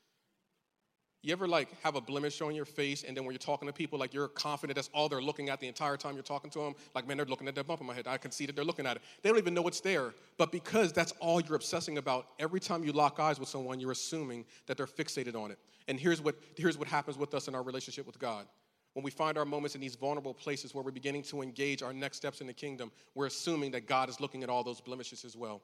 [1.22, 3.72] You ever like have a blemish on your face, and then when you're talking to
[3.72, 6.60] people, like you're confident that's all they're looking at the entire time you're talking to
[6.60, 6.74] them?
[6.94, 8.06] Like, man, they're looking at that bump in my head.
[8.06, 9.02] I can see that they're looking at it.
[9.22, 10.14] They don't even know it's there.
[10.36, 13.90] But because that's all you're obsessing about, every time you lock eyes with someone, you're
[13.90, 15.58] assuming that they're fixated on it.
[15.88, 18.46] And here's what, here's what happens with us in our relationship with God.
[18.92, 21.92] When we find our moments in these vulnerable places where we're beginning to engage our
[21.92, 25.24] next steps in the kingdom, we're assuming that God is looking at all those blemishes
[25.24, 25.62] as well.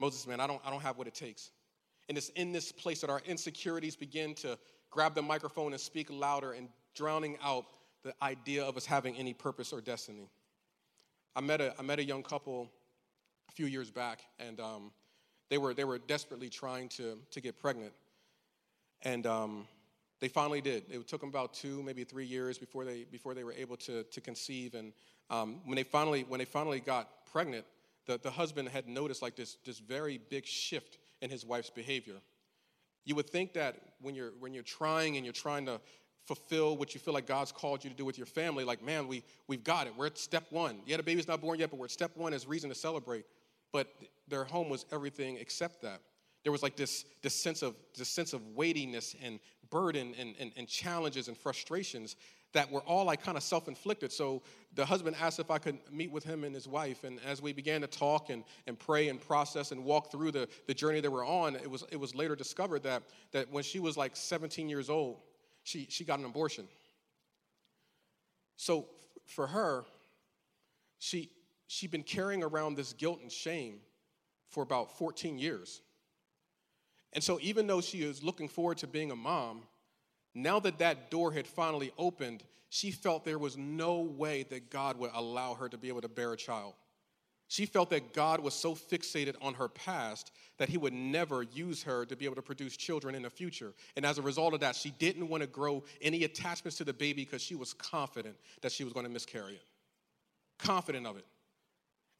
[0.00, 1.50] Moses, man, I don't, I don't have what it takes.
[2.08, 4.58] And it's in this place that our insecurities begin to
[4.90, 7.64] grab the microphone and speak louder and drowning out
[8.02, 10.28] the idea of us having any purpose or destiny.
[11.34, 12.70] I met a, I met a young couple
[13.48, 14.92] a few years back, and um,
[15.50, 17.92] they, were, they were desperately trying to, to get pregnant.
[19.02, 19.66] And um,
[20.20, 20.84] they finally did.
[20.90, 24.04] It took them about two, maybe three years before they, before they were able to,
[24.04, 24.74] to conceive.
[24.74, 24.92] And
[25.30, 27.64] um, when, they finally, when they finally got pregnant,
[28.06, 32.16] the, the husband had noticed like this, this very big shift in his wife's behavior.
[33.04, 35.80] You would think that when you're, when you're trying and you're trying to
[36.26, 39.08] fulfill what you feel like God's called you to do with your family, like, man,
[39.08, 39.94] we, we've got it.
[39.96, 40.80] We're at step one.
[40.86, 43.24] Yeah, the baby's not born yet, but we're at step one as reason to celebrate.
[43.72, 43.88] But
[44.28, 46.00] their home was everything except that.
[46.44, 50.52] There was like this, this, sense, of, this sense of weightiness and burden and, and,
[50.56, 52.16] and challenges and frustrations
[52.54, 54.10] that were all like kind of self-inflicted.
[54.10, 54.42] So
[54.74, 57.04] the husband asked if I could meet with him and his wife.
[57.04, 60.48] And as we began to talk and, and pray and process and walk through the,
[60.66, 63.80] the journey that we're on, it was, it was later discovered that, that when she
[63.80, 65.18] was like 17 years old,
[65.64, 66.66] she, she got an abortion.
[68.56, 68.86] So
[69.26, 69.84] for her,
[71.00, 71.30] she,
[71.66, 73.80] she'd been carrying around this guilt and shame
[74.48, 75.82] for about 14 years.
[77.12, 79.62] And so even though she is looking forward to being a mom,
[80.34, 84.98] now that that door had finally opened, she felt there was no way that God
[84.98, 86.74] would allow her to be able to bear a child.
[87.46, 91.82] She felt that God was so fixated on her past that he would never use
[91.82, 93.74] her to be able to produce children in the future.
[93.96, 96.92] And as a result of that, she didn't want to grow any attachments to the
[96.92, 99.64] baby because she was confident that she was going to miscarry it.
[100.58, 101.26] Confident of it.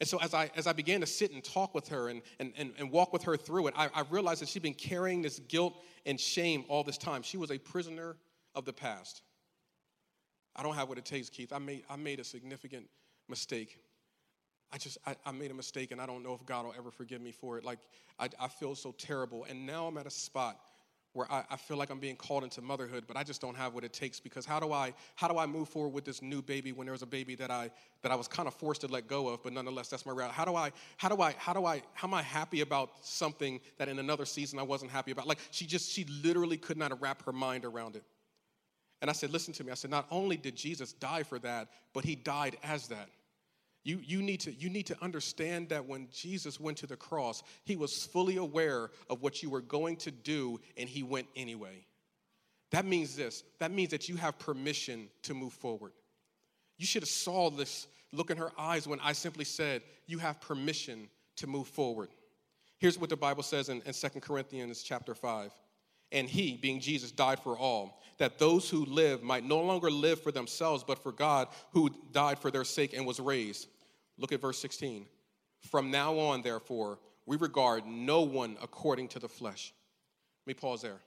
[0.00, 2.52] And so as I, as I began to sit and talk with her and, and,
[2.56, 5.38] and, and walk with her through it, I, I realized that she'd been carrying this
[5.38, 7.22] guilt and shame all this time.
[7.22, 8.16] She was a prisoner
[8.54, 9.22] of the past.
[10.56, 11.52] I don't have what it takes, Keith.
[11.52, 12.86] I made, I made a significant
[13.28, 13.78] mistake.
[14.72, 16.90] I just, I, I made a mistake and I don't know if God will ever
[16.90, 17.64] forgive me for it.
[17.64, 17.78] Like,
[18.18, 19.46] I, I feel so terrible.
[19.48, 20.58] And now I'm at a spot
[21.14, 23.72] where I, I, feel like I'm being called into motherhood, but I just don't have
[23.72, 26.42] what it takes because how do I how do I move forward with this new
[26.42, 27.70] baby when there's a baby that I
[28.02, 30.36] that I was kind of forced to let go of, but nonetheless that's my reality.
[30.36, 33.60] How do I how do I how do I how am I happy about something
[33.78, 35.26] that in another season I wasn't happy about?
[35.26, 38.02] Like she just she literally could not wrap her mind around it.
[39.00, 39.70] And I said, listen to me.
[39.70, 43.10] I said, not only did Jesus die for that, but he died as that.
[43.84, 47.42] You, you, need to, you need to understand that when Jesus went to the cross,
[47.64, 51.84] he was fully aware of what you were going to do, and he went anyway.
[52.70, 55.92] That means this that means that you have permission to move forward.
[56.78, 60.40] You should have saw this look in her eyes when I simply said, You have
[60.40, 62.08] permission to move forward.
[62.78, 65.52] Here's what the Bible says in, in 2 Corinthians chapter 5.
[66.12, 70.22] And he, being Jesus, died for all, that those who live might no longer live
[70.22, 73.68] for themselves, but for God, who died for their sake and was raised.
[74.18, 75.06] Look at verse 16.
[75.70, 79.72] From now on, therefore, we regard no one according to the flesh.
[80.46, 81.00] Let me pause there.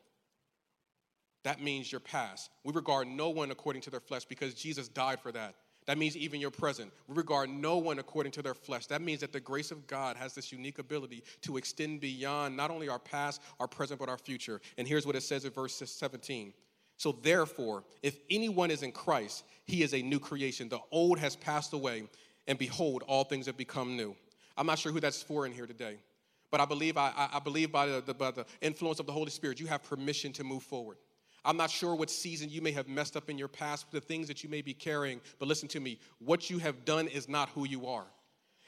[1.43, 2.49] That means your past.
[2.63, 5.55] We regard no one according to their flesh because Jesus died for that.
[5.85, 6.91] That means even your present.
[7.07, 8.87] We regard no one according to their flesh.
[8.87, 12.69] That means that the grace of God has this unique ability to extend beyond not
[12.69, 14.59] only our past, our present, but our future.
[14.77, 16.53] And here's what it says in verse 17.
[16.97, 20.67] So, therefore, if anyone is in Christ, he is a new creation.
[20.67, 22.03] The old has passed away,
[22.47, 24.15] and behold, all things have become new.
[24.57, 25.97] I'm not sure who that's for in here today,
[26.49, 29.29] But I believe, I, I believe by the, the, by the influence of the Holy
[29.29, 30.97] Spirit, you have permission to move forward.
[31.45, 34.27] I'm not sure what season you may have messed up in your past, the things
[34.27, 35.99] that you may be carrying, but listen to me.
[36.19, 38.05] What you have done is not who you are.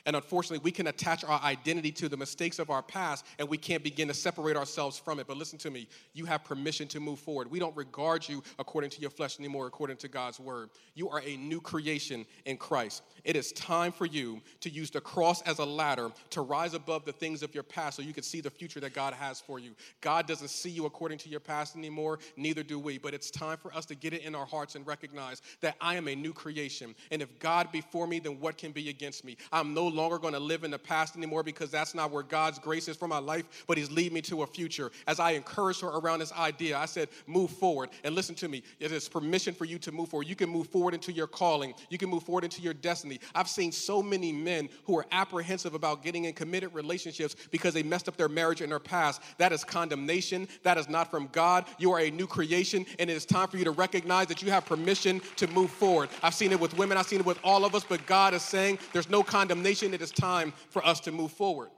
[0.06, 3.58] And unfortunately, we can attach our identity to the mistakes of our past and we
[3.58, 5.28] can't begin to separate ourselves from it.
[5.28, 7.52] But listen to me, you have permission to move forward.
[7.52, 10.70] We don't regard you according to your flesh anymore, according to God's word.
[10.96, 13.04] You are a new creation in Christ.
[13.24, 17.06] It is time for you to use the cross as a ladder to rise above
[17.06, 19.60] the things of your past so you can see the future that God has for
[19.60, 19.76] you.
[20.02, 22.98] God doesn't see you according to your past anymore, neither do we.
[22.98, 25.96] But it's time for us to get it in our hearts and recognize that I
[25.96, 26.96] am a new creation.
[27.12, 29.38] And if God be for me, then what can be against me?
[29.52, 32.60] I'm no longer going to live in the past anymore because that's not where God's
[32.60, 34.92] grace is for my life, but He's leading me to a future.
[35.08, 37.90] As I encouraged her around this idea, I said, move forward.
[38.04, 40.28] And listen to me, it is permission for you to move forward.
[40.28, 43.20] You can move forward into your calling, you can move forward into your destiny.
[43.36, 47.84] I've seen so many men who are apprehensive about getting in committed relationships because they
[47.84, 49.22] messed up their marriage in their past.
[49.38, 50.48] That is condemnation.
[50.64, 51.66] That is not from God.
[51.78, 54.52] You are a new creation, and it is time for you to recognize that you
[54.52, 56.10] have permission to move forward.
[56.22, 58.42] I've seen it with women, I've seen it with all of us, but God is
[58.42, 61.70] saying there's no condemnation it is time for us to move forward.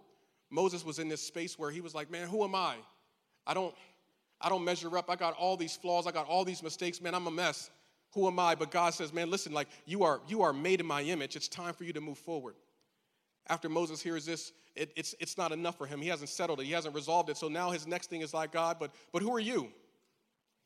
[0.50, 2.76] Moses was in this space where he was like, man, who am I?
[3.48, 3.74] I don't,
[4.40, 5.10] I don't measure up.
[5.10, 6.06] I got all these flaws.
[6.08, 7.02] I got all these mistakes.
[7.02, 7.70] Man, I'm a mess.
[8.14, 8.56] Who am I?
[8.56, 11.36] But God says, man, listen, like you are, you are made in my image.
[11.36, 12.56] It's time for you to move forward.
[13.48, 16.02] After Moses hears this, it, it's, it's not enough for him.
[16.02, 16.66] He hasn't settled it.
[16.66, 17.38] He hasn't resolved it.
[17.38, 19.70] So now his next thing is like, God, but, but who are you?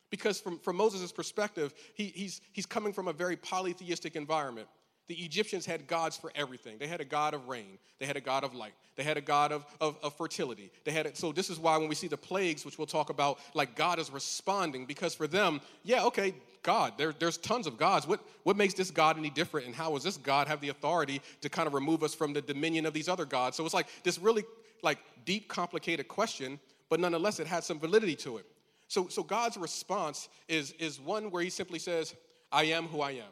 [0.09, 4.67] Because from, from Moses' perspective, he, he's, he's coming from a very polytheistic environment.
[5.07, 6.77] The Egyptians had gods for everything.
[6.79, 7.77] They had a god of rain.
[7.99, 8.73] They had a god of light.
[8.95, 10.71] They had a god of, of, of fertility.
[10.83, 11.15] They had.
[11.15, 13.99] So this is why when we see the plagues, which we'll talk about, like God
[13.99, 18.07] is responding because for them, yeah, okay, God, there, there's tons of gods.
[18.07, 19.67] What, what makes this God any different?
[19.67, 22.41] And how does this God have the authority to kind of remove us from the
[22.41, 23.55] dominion of these other gods?
[23.55, 24.43] So it's like this really
[24.81, 28.47] like deep, complicated question, but nonetheless, it had some validity to it.
[28.87, 32.15] So, so God's response is, is one where he simply says,
[32.51, 33.31] I am who I am.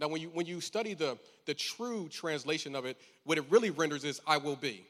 [0.00, 3.70] Now, when you, when you study the, the true translation of it, what it really
[3.70, 4.86] renders is, I will be.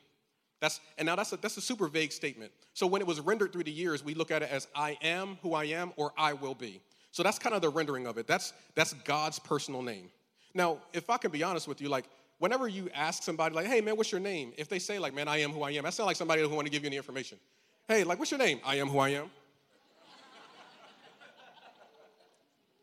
[0.60, 2.50] That's, and now that's a, that's a super vague statement.
[2.72, 5.38] So when it was rendered through the years, we look at it as I am
[5.42, 6.80] who I am or I will be.
[7.12, 8.26] So that's kind of the rendering of it.
[8.26, 10.10] That's, that's God's personal name.
[10.54, 12.06] Now, if I can be honest with you, like
[12.38, 14.52] whenever you ask somebody, like, hey man, what's your name?
[14.56, 16.48] If they say, like, man, I am who I am, that sounds like somebody who
[16.48, 17.38] want to give you any information.
[17.86, 18.60] Hey, like, what's your name?
[18.64, 19.30] I am who I am.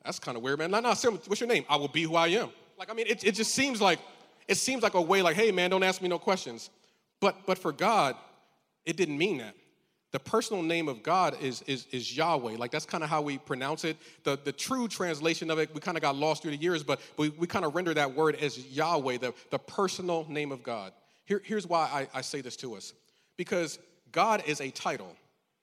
[0.03, 0.71] That's kind of weird, man.
[0.71, 1.65] No, no, what's your name?
[1.69, 2.49] I will be who I am.
[2.77, 3.99] Like, I mean, it, it just seems like,
[4.47, 6.69] it seems like a way like, hey, man, don't ask me no questions.
[7.19, 8.15] But, but for God,
[8.85, 9.55] it didn't mean that.
[10.11, 12.57] The personal name of God is, is, is Yahweh.
[12.57, 13.95] Like, that's kind of how we pronounce it.
[14.23, 16.99] The, the true translation of it, we kind of got lost through the years, but
[17.17, 20.91] we, we kind of render that word as Yahweh, the, the personal name of God.
[21.25, 22.93] Here, here's why I, I say this to us
[23.37, 23.79] because
[24.11, 25.15] God is a title,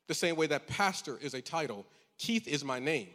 [0.07, 1.85] the same way that pastor is a title.
[2.17, 3.09] Keith is my name.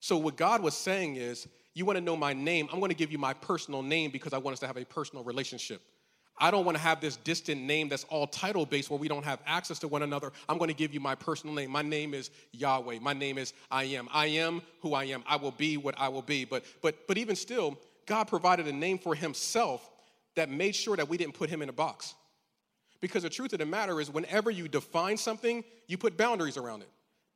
[0.00, 2.96] So, what God was saying is, you want to know my name, I'm going to
[2.96, 5.82] give you my personal name because I want us to have a personal relationship.
[6.38, 9.24] I don't want to have this distant name that's all title based where we don't
[9.24, 10.32] have access to one another.
[10.48, 11.70] I'm going to give you my personal name.
[11.70, 12.98] My name is Yahweh.
[13.00, 14.08] My name is I am.
[14.10, 15.22] I am who I am.
[15.26, 16.46] I will be what I will be.
[16.46, 19.90] But but but even still, God provided a name for himself
[20.34, 22.14] that made sure that we didn't put him in a box.
[23.02, 26.82] Because the truth of the matter is whenever you define something, you put boundaries around
[26.82, 26.88] it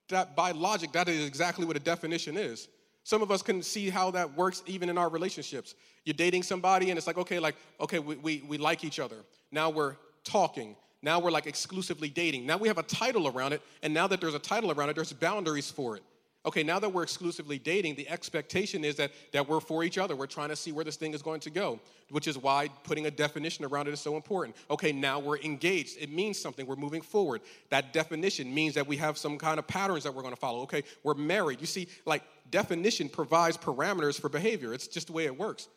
[0.09, 2.69] that by logic, that is exactly what a definition is.
[3.05, 5.75] Some of us can see how that works even in our relationships.
[6.05, 9.17] You're dating somebody and it's like, okay, like, okay, we, we, we like each other.
[9.51, 10.75] Now we're talking.
[11.03, 12.47] Now we're like exclusively dating.
[12.47, 14.97] Now we have a title around it, and now that there's a title around it,
[14.97, 16.03] there's boundaries for it
[16.47, 20.15] okay, now that we're exclusively dating, the expectation is that, that we're for each other.
[20.15, 21.81] We're trying to see where this thing is going to go,
[22.11, 24.57] which is why putting a definition around it is so important.
[24.71, 25.97] Okay, now we're engaged.
[26.01, 26.67] It means something.
[26.67, 27.41] We're moving forward.
[27.71, 30.61] That definition means that we have some kind of patterns that we're going to follow.
[30.63, 31.61] Okay, we're married.
[31.61, 35.69] You see, like, definition provides parameters for behavior, it's just the way it works.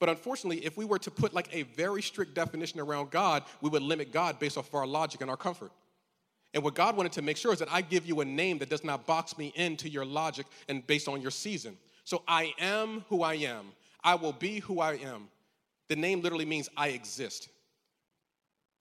[0.00, 3.68] But unfortunately, if we were to put like a very strict definition around God, we
[3.68, 5.72] would limit God based off of our logic and our comfort.
[6.54, 8.70] And what God wanted to make sure is that I give you a name that
[8.70, 11.76] does not box me into your logic and based on your season.
[12.04, 13.66] So I am who I am.
[14.02, 15.28] I will be who I am.
[15.88, 17.48] The name literally means I exist.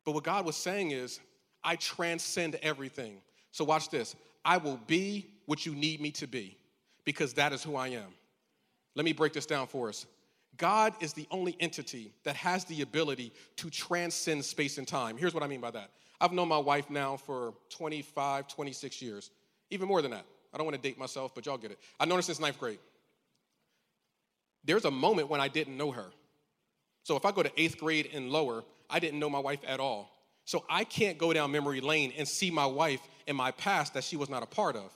[0.05, 1.19] But what God was saying is,
[1.63, 3.17] I transcend everything.
[3.51, 4.15] So watch this.
[4.45, 6.57] I will be what you need me to be
[7.03, 8.13] because that is who I am.
[8.95, 10.05] Let me break this down for us.
[10.57, 15.17] God is the only entity that has the ability to transcend space and time.
[15.17, 19.29] Here's what I mean by that I've known my wife now for 25, 26 years,
[19.69, 20.25] even more than that.
[20.53, 21.79] I don't want to date myself, but y'all get it.
[21.99, 22.79] I've known her since ninth grade.
[24.63, 26.07] There's a moment when I didn't know her.
[27.03, 29.79] So if I go to eighth grade and lower, I didn't know my wife at
[29.79, 30.11] all.
[30.45, 34.03] So I can't go down memory lane and see my wife in my past that
[34.03, 34.91] she was not a part of.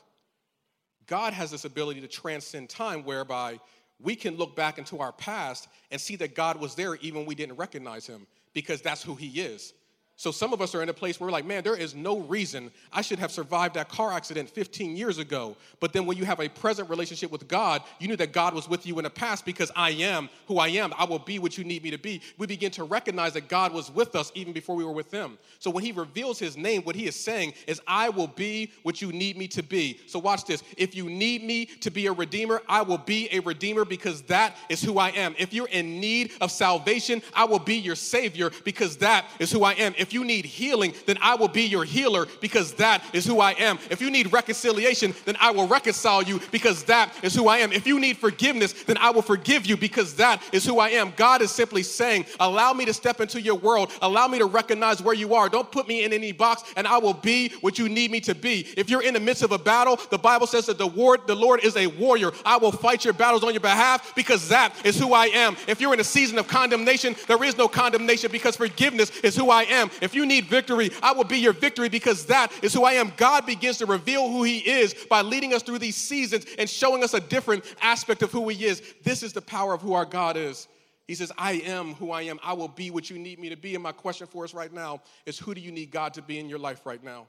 [1.07, 3.59] God has this ability to transcend time whereby
[3.99, 7.35] we can look back into our past and see that God was there even we
[7.35, 9.73] didn't recognize him because that's who he is.
[10.21, 12.19] So some of us are in a place where we're like, man, there is no
[12.19, 15.57] reason I should have survived that car accident 15 years ago.
[15.79, 18.69] But then when you have a present relationship with God, you knew that God was
[18.69, 20.93] with you in the past because I am who I am.
[20.95, 22.21] I will be what you need me to be.
[22.37, 25.39] We begin to recognize that God was with us even before we were with Him.
[25.57, 29.01] So when He reveals His name, what He is saying is, I will be what
[29.01, 30.01] you need me to be.
[30.05, 30.61] So watch this.
[30.77, 34.55] If you need me to be a redeemer, I will be a redeemer because that
[34.69, 35.33] is who I am.
[35.39, 39.63] If you're in need of salvation, I will be your Savior because that is who
[39.63, 39.95] I am.
[39.97, 43.39] If if you need healing, then I will be your healer because that is who
[43.39, 43.79] I am.
[43.89, 47.71] If you need reconciliation, then I will reconcile you because that is who I am.
[47.71, 51.13] If you need forgiveness, then I will forgive you because that is who I am.
[51.15, 53.89] God is simply saying, Allow me to step into your world.
[54.01, 55.47] Allow me to recognize where you are.
[55.47, 58.35] Don't put me in any box, and I will be what you need me to
[58.35, 58.67] be.
[58.75, 61.35] If you're in the midst of a battle, the Bible says that the Lord, the
[61.35, 62.31] Lord is a warrior.
[62.43, 65.55] I will fight your battles on your behalf because that is who I am.
[65.67, 69.49] If you're in a season of condemnation, there is no condemnation because forgiveness is who
[69.49, 69.89] I am.
[70.01, 73.13] If you need victory, I will be your victory because that is who I am.
[73.17, 77.03] God begins to reveal who He is by leading us through these seasons and showing
[77.03, 78.81] us a different aspect of who He is.
[79.03, 80.67] This is the power of who our God is.
[81.07, 82.39] He says, I am who I am.
[82.43, 83.75] I will be what you need me to be.
[83.75, 86.39] And my question for us right now is who do you need God to be
[86.39, 87.27] in your life right now?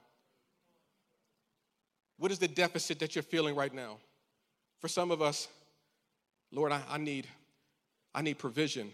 [2.17, 3.99] What is the deficit that you're feeling right now?
[4.81, 5.49] For some of us,
[6.53, 7.27] Lord, I, I need,
[8.15, 8.93] I need provision.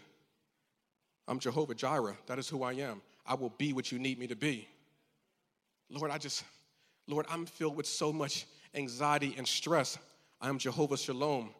[1.27, 2.17] I'm Jehovah Jireh.
[2.25, 3.01] That is who I am.
[3.29, 4.67] I will be what you need me to be.
[5.91, 6.43] Lord, I just,
[7.07, 9.99] Lord, I'm filled with so much anxiety and stress.
[10.41, 11.51] I am Jehovah Shalom.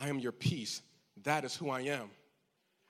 [0.00, 0.82] I am your peace.
[1.22, 2.10] That is who I am.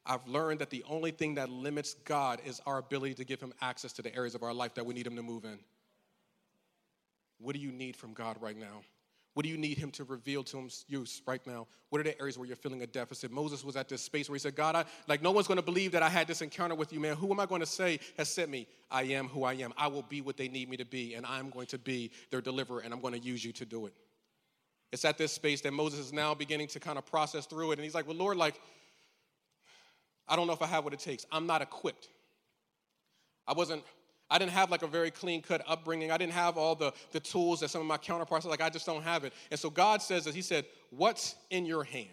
[0.07, 3.53] I've learned that the only thing that limits God is our ability to give him
[3.61, 5.59] access to the areas of our life that we need him to move in.
[7.39, 8.81] What do you need from God right now?
[9.35, 11.67] What do you need him to reveal to him use right now?
[11.91, 13.33] What are the areas where you're feeling a deficit?
[13.33, 15.65] Moses was at this space where he said, God, I, like no one's going to
[15.65, 17.17] believe that I had this encounter with you, man.
[17.17, 18.69] Who am I going to say has sent me?
[18.93, 19.75] I am who I am.
[19.77, 22.41] I will be what they need me to be, and I'm going to be their
[22.41, 23.93] deliverer, and I'm going to use you to do it.
[24.93, 27.79] It's at this space that Moses is now beginning to kind of process through it,
[27.79, 28.61] and he's like, well, Lord, like,
[30.29, 31.27] I don't know if I have what it takes.
[31.33, 32.09] I'm not equipped.
[33.49, 33.83] I wasn't
[34.31, 36.11] I didn't have like a very clean cut upbringing.
[36.11, 38.87] I didn't have all the, the tools that some of my counterparts like, I just
[38.87, 39.33] don't have it.
[39.51, 42.09] And so God says that He said, What's in your hand?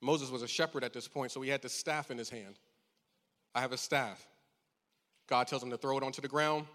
[0.00, 2.58] Moses was a shepherd at this point, so he had the staff in his hand.
[3.54, 4.26] I have a staff.
[5.28, 6.66] God tells him to throw it onto the ground.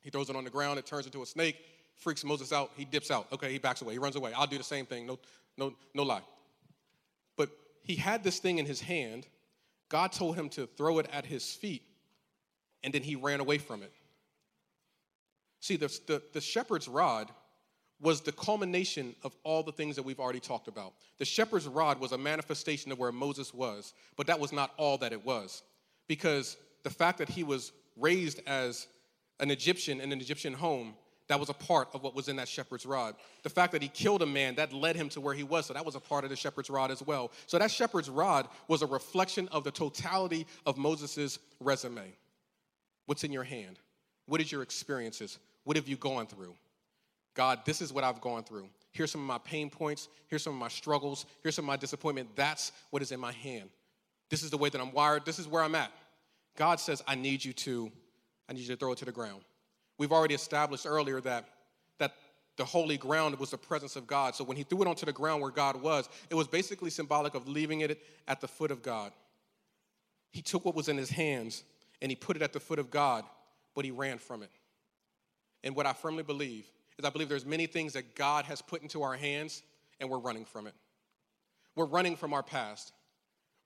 [0.00, 1.56] He throws it on the ground, it turns into a snake,
[1.96, 3.26] freaks Moses out, he dips out.
[3.32, 4.32] Okay, he backs away, he runs away.
[4.32, 5.18] I'll do the same thing, no,
[5.56, 6.22] no, no lie.
[7.36, 7.50] But
[7.82, 9.26] he had this thing in his hand.
[9.88, 11.82] God told him to throw it at his feet
[12.82, 13.92] and then he ran away from it.
[15.60, 17.30] See, the, the, the, shepherd's rod
[18.00, 20.94] was the culmination of all the things that we've already talked about.
[21.18, 24.98] The shepherd's rod was a manifestation of where Moses was, but that was not all
[24.98, 25.62] that it was.
[26.06, 28.86] Because the fact that he was raised as
[29.40, 30.94] an Egyptian in an Egyptian home,
[31.26, 33.14] that was a part of what was in that shepherd's rod.
[33.42, 35.74] The fact that he killed a man, that led him to where he was, so
[35.74, 37.32] that was a part of the shepherd's rod as well.
[37.46, 42.14] So that shepherd's rod was a reflection of the totality of Moses' resume.
[43.08, 43.78] What's in your hand?
[44.26, 45.38] What is your experiences?
[45.64, 46.54] What have you gone through?
[47.32, 48.68] God, this is what I've gone through.
[48.92, 50.08] Here's some of my pain points.
[50.26, 51.24] Here's some of my struggles.
[51.42, 52.28] Here's some of my disappointment.
[52.36, 53.70] That's what is in my hand.
[54.28, 55.24] This is the way that I'm wired.
[55.24, 55.90] This is where I'm at.
[56.54, 57.90] God says, I need you to,
[58.46, 59.40] I need you to throw it to the ground.
[59.96, 61.48] We've already established earlier that
[61.96, 62.12] that
[62.58, 64.34] the holy ground was the presence of God.
[64.34, 67.34] So when he threw it onto the ground where God was, it was basically symbolic
[67.34, 69.12] of leaving it at the foot of God.
[70.30, 71.64] He took what was in his hands
[72.00, 73.24] and he put it at the foot of God,
[73.74, 74.50] but he ran from it.
[75.64, 76.66] And what I firmly believe
[76.98, 79.62] is I believe there's many things that God has put into our hands
[80.00, 80.74] and we're running from it.
[81.74, 82.92] We're running from our past.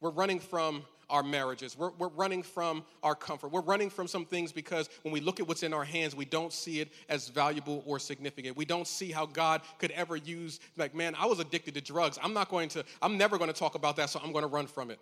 [0.01, 1.77] We're running from our marriages.
[1.79, 3.53] We're, we're running from our comfort.
[3.53, 6.25] We're running from some things because when we look at what's in our hands, we
[6.25, 8.57] don't see it as valuable or significant.
[8.57, 12.19] We don't see how God could ever use, like, man, I was addicted to drugs.
[12.23, 14.49] I'm not going to, I'm never going to talk about that, so I'm going to
[14.49, 14.99] run from it.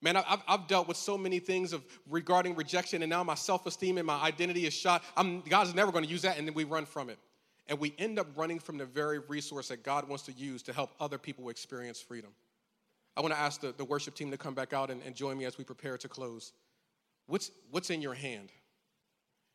[0.00, 3.98] Man, I've, I've dealt with so many things of regarding rejection, and now my self-esteem
[3.98, 5.02] and my identity is shot.
[5.16, 7.18] I'm, God's never going to use that, and then we run from it.
[7.66, 10.72] And we end up running from the very resource that God wants to use to
[10.72, 12.30] help other people experience freedom.
[13.16, 15.36] I want to ask the, the worship team to come back out and, and join
[15.36, 16.52] me as we prepare to close.
[17.26, 18.50] What's, what's in your hand?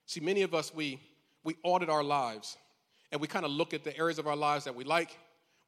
[0.05, 0.99] See, many of us, we,
[1.45, 2.57] we audit our lives,
[3.11, 5.17] and we kind of look at the areas of our lives that we like,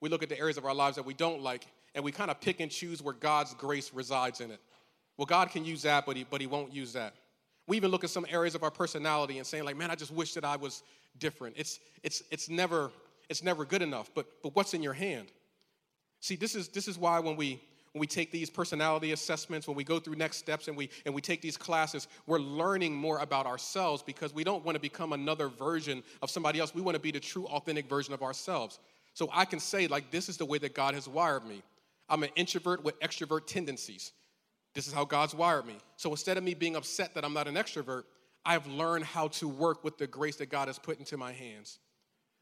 [0.02, 1.66] we look at the areas of our lives that we don't like,
[1.96, 4.60] and we kind of pick and choose where God's grace resides in it.
[5.18, 7.16] Well, God can use that, but he, but he won't use that.
[7.68, 10.12] We even look at some areas of our personality and saying, like, man, I just
[10.12, 10.84] wish that I was
[11.18, 11.56] different.
[11.58, 12.92] It's, it's, it's, never,
[13.30, 14.12] it's never good enough.
[14.14, 15.32] But, but what's in your hand?
[16.20, 17.62] See, this is, this is why when we,
[17.94, 21.16] when we take these personality assessments, when we go through next steps and we, and
[21.16, 25.14] we take these classes, we're learning more about ourselves because we don't want to become
[25.14, 26.76] another version of somebody else.
[26.76, 28.80] We want to be the true, authentic version of ourselves.
[29.14, 31.64] So I can say, like, this is the way that God has wired me.
[32.10, 34.12] I'm an introvert with extrovert tendencies.
[34.74, 35.78] This is how God's wired me.
[35.96, 38.04] So instead of me being upset that I'm not an extrovert,
[38.46, 41.80] I've learned how to work with the grace that God has put into my hands.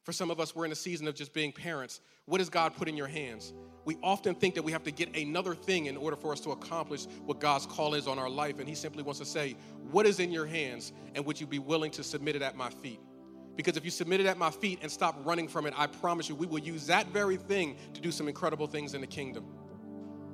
[0.04, 2.02] For some of us, we're in a season of just being parents.
[2.26, 3.54] What does God put in your hands?
[3.86, 6.52] We often think that we have to get another thing in order for us to
[6.52, 8.60] accomplish what God's call is on our life.
[8.60, 9.56] And He simply wants to say,
[9.92, 10.92] What is in your hands?
[11.16, 13.00] And would you be willing to submit it at my feet?
[13.56, 16.28] Because if you submit it at my feet and stop running from it, I promise
[16.28, 19.46] you, we will use that very thing to do some incredible things in the kingdom.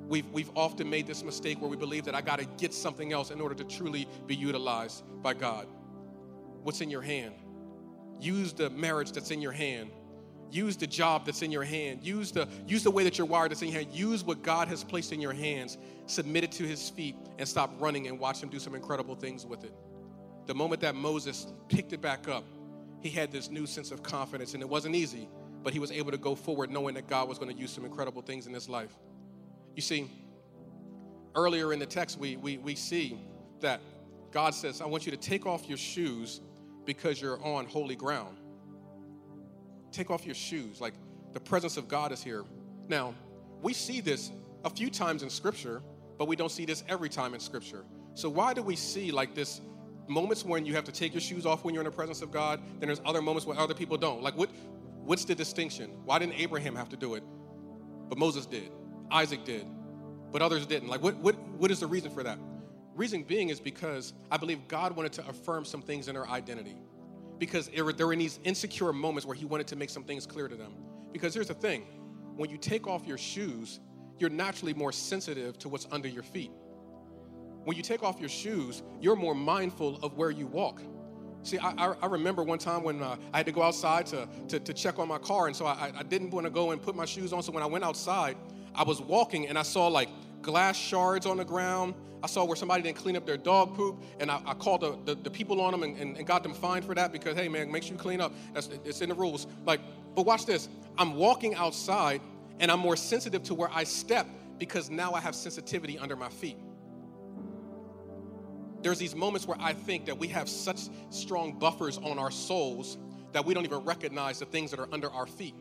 [0.08, 3.12] We've, we've often made this mistake where we believe that I got to get something
[3.12, 5.68] else in order to truly be utilized by God.
[6.62, 7.34] What's in your hand?
[8.18, 9.90] Use the marriage that's in your hand.
[10.50, 12.02] Use the job that's in your hand.
[12.02, 13.94] Use the, use the way that you're wired that's in your hand.
[13.94, 15.78] Use what God has placed in your hands.
[16.06, 19.46] Submit it to his feet and stop running and watch him do some incredible things
[19.46, 19.72] with it.
[20.46, 22.44] The moment that Moses picked it back up,
[23.00, 25.28] he had this new sense of confidence, and it wasn't easy,
[25.62, 27.84] but he was able to go forward knowing that God was going to use some
[27.84, 28.94] incredible things in his life.
[29.74, 30.10] You see,
[31.34, 33.18] earlier in the text, we, we, we see
[33.60, 33.80] that
[34.30, 36.40] God says, I want you to take off your shoes
[36.84, 38.36] because you're on holy ground.
[39.92, 40.80] Take off your shoes.
[40.80, 40.94] Like
[41.32, 42.44] the presence of God is here.
[42.88, 43.14] Now,
[43.62, 44.30] we see this
[44.64, 45.82] a few times in Scripture,
[46.18, 47.84] but we don't see this every time in Scripture.
[48.14, 49.60] So, why do we see like this
[50.10, 52.30] moments when you have to take your shoes off when you're in the presence of
[52.30, 54.22] God, then there's other moments where other people don't.
[54.22, 54.50] Like what
[55.04, 55.90] what's the distinction?
[56.04, 57.22] Why didn't Abraham have to do it?
[58.08, 58.70] But Moses did.
[59.10, 59.66] Isaac did.
[60.32, 60.88] But others didn't.
[60.88, 62.38] Like what what what is the reason for that?
[62.94, 66.76] Reason being is because I believe God wanted to affirm some things in their identity.
[67.38, 70.48] Because there were in these insecure moments where he wanted to make some things clear
[70.48, 70.74] to them.
[71.12, 71.86] Because here's the thing
[72.36, 73.80] when you take off your shoes,
[74.18, 76.50] you're naturally more sensitive to what's under your feet.
[77.64, 80.82] When you take off your shoes, you're more mindful of where you walk.
[81.42, 84.60] See, I, I remember one time when uh, I had to go outside to, to,
[84.60, 86.94] to, check on my car, and so I, I didn't want to go and put
[86.94, 87.42] my shoes on.
[87.42, 88.36] So when I went outside,
[88.74, 90.10] I was walking and I saw like
[90.42, 91.94] glass shards on the ground.
[92.22, 94.98] I saw where somebody didn't clean up their dog poop, and I, I called the,
[95.06, 97.48] the, the, people on them and, and, and, got them fined for that because, hey,
[97.48, 98.34] man, make sure you clean up.
[98.52, 99.46] That's, it's in the rules.
[99.64, 99.80] Like,
[100.14, 100.68] but watch this.
[100.98, 102.20] I'm walking outside,
[102.58, 104.26] and I'm more sensitive to where I step
[104.58, 106.58] because now I have sensitivity under my feet
[108.82, 112.98] there's these moments where I think that we have such strong buffers on our souls
[113.32, 115.54] that we don't even recognize the things that are under our feet.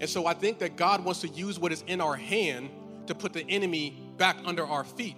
[0.00, 2.70] And so I think that God wants to use what is in our hand
[3.06, 5.16] to put the enemy back under our feet.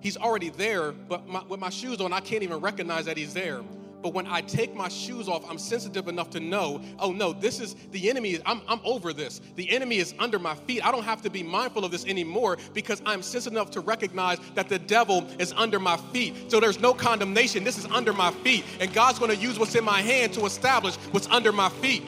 [0.00, 3.32] He's already there, but my, with my shoes on, I can't even recognize that he's
[3.32, 3.62] there.
[4.04, 7.58] But when I take my shoes off, I'm sensitive enough to know, oh no, this
[7.58, 8.38] is the enemy.
[8.44, 9.40] I'm, I'm over this.
[9.56, 10.84] The enemy is under my feet.
[10.86, 14.40] I don't have to be mindful of this anymore because I'm sensitive enough to recognize
[14.56, 16.50] that the devil is under my feet.
[16.50, 17.64] So there's no condemnation.
[17.64, 18.66] This is under my feet.
[18.78, 22.02] And God's going to use what's in my hand to establish what's under my feet.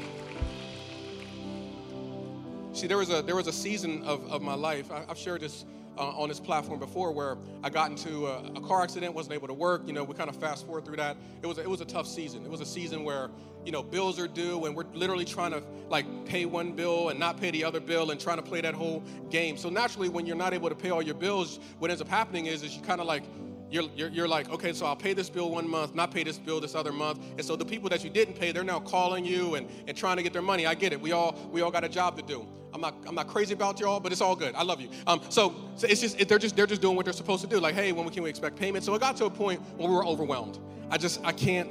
[2.75, 4.93] See, there was a there was a season of, of my life.
[4.93, 5.65] I, have shared this
[5.99, 9.49] uh, on this platform before where I got into a, a, car accident, wasn't able
[9.49, 9.83] to work.
[9.87, 11.17] You know, we kind of fast forward through that.
[11.43, 12.45] It was a, it was a tough season.
[12.45, 13.31] It was a season where
[13.65, 17.19] you know bills are due and we're literally trying to like pay one bill and
[17.19, 19.57] not pay the other bill and trying to play that whole game.
[19.57, 22.47] So naturally, when you're not able to pay all your bills, what ends up happening
[22.47, 23.25] is is you kind of like
[23.69, 26.39] you're, you're, you're, like, okay, so I'll pay this bill one month, not pay this
[26.39, 27.19] bill this other month.
[27.37, 30.17] And so the people that you didn't pay, they're now calling you and, and trying
[30.19, 30.67] to get their money.
[30.67, 31.01] I get it.
[31.01, 32.47] We all, we all got a job to do.
[32.77, 34.55] I'm not, I'm not crazy about y'all, but it's all good.
[34.55, 34.91] I love you.
[35.07, 37.59] Um, so, so it's just, they're just, they're just doing what they're supposed to do.
[37.59, 38.85] Like, hey, when can we expect payment?
[38.85, 40.59] So it got to a point where we were overwhelmed.
[40.91, 41.71] I just, I can't,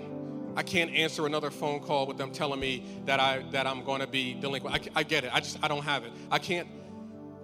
[0.55, 4.01] I can't answer another phone call with them telling me that I, that I'm going
[4.01, 4.89] to be delinquent.
[4.95, 5.29] I, I get it.
[5.31, 6.11] I just, I don't have it.
[6.31, 6.67] I can't,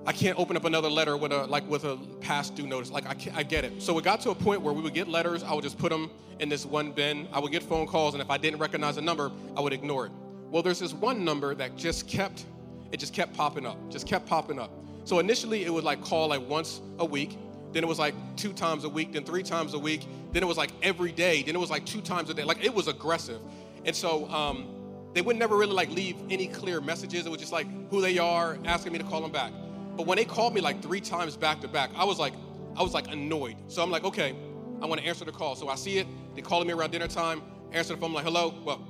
[0.08, 2.90] I can't open up another letter with a like with a past due notice.
[2.90, 3.84] Like I, I get it.
[3.84, 5.44] So it got to a point where we would get letters.
[5.44, 6.10] I would just put them
[6.40, 7.28] in this one bin.
[7.32, 10.08] I would get phone calls, and if I didn't recognize a number, I would ignore
[10.08, 10.12] it.
[10.50, 12.46] Well, there's this one number that just kept,
[12.92, 14.72] it just kept popping up, just kept popping up.
[15.04, 17.38] So initially, it would like call like once a week.
[17.74, 19.14] Then it was like two times a week.
[19.14, 20.06] Then three times a week.
[20.32, 21.42] Then it was like every day.
[21.44, 22.44] Then it was like two times a day.
[22.44, 23.40] Like it was aggressive.
[23.86, 24.68] And so um,
[25.14, 27.26] they would never really like leave any clear messages.
[27.26, 29.52] It was just like who they are, asking me to call them back.
[29.98, 32.34] But when they called me like three times back to back, I was like,
[32.78, 33.56] I was like annoyed.
[33.68, 34.36] So I'm like, okay,
[34.82, 35.56] I want to answer the call.
[35.56, 36.08] So I see it.
[36.36, 37.42] They calling me around dinner time.
[37.72, 38.10] Answer the phone.
[38.10, 38.54] I'm like, hello.
[38.64, 38.86] Well,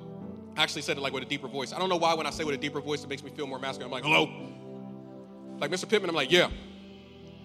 [0.57, 1.73] I actually said it like with a deeper voice.
[1.73, 3.47] I don't know why when I say with a deeper voice it makes me feel
[3.47, 3.87] more masculine.
[3.87, 4.29] I'm like, hello.
[5.59, 5.87] Like Mr.
[5.87, 6.49] Pittman, I'm like, yeah.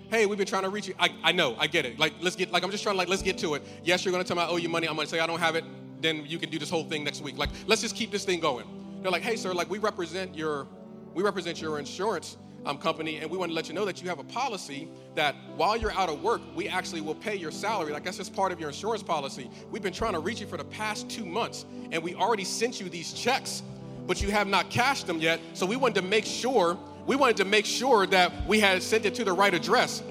[0.08, 0.94] hey, we've been trying to reach you.
[0.98, 1.98] I, I know, I get it.
[1.98, 3.62] Like, let's get, like, I'm just trying to, like, let's get to it.
[3.84, 4.88] Yes, you're gonna tell me I owe you money.
[4.88, 5.64] I'm gonna say I don't have it.
[6.00, 7.38] Then you can do this whole thing next week.
[7.38, 8.66] Like, let's just keep this thing going.
[9.02, 10.66] They're like, hey, sir, like, we represent your,
[11.14, 12.36] we represent your insurance
[12.66, 15.34] um, company, and we want to let you know that you have a policy that
[15.56, 17.92] while you're out of work, we actually will pay your salary.
[17.92, 19.48] Like, that's just part of your insurance policy.
[19.70, 22.80] We've been trying to reach you for the past two months, and we already sent
[22.80, 23.62] you these checks,
[24.06, 25.40] but you have not cashed them yet.
[25.54, 29.06] So we wanted to make sure we wanted to make sure that we had sent
[29.06, 30.02] it to the right address.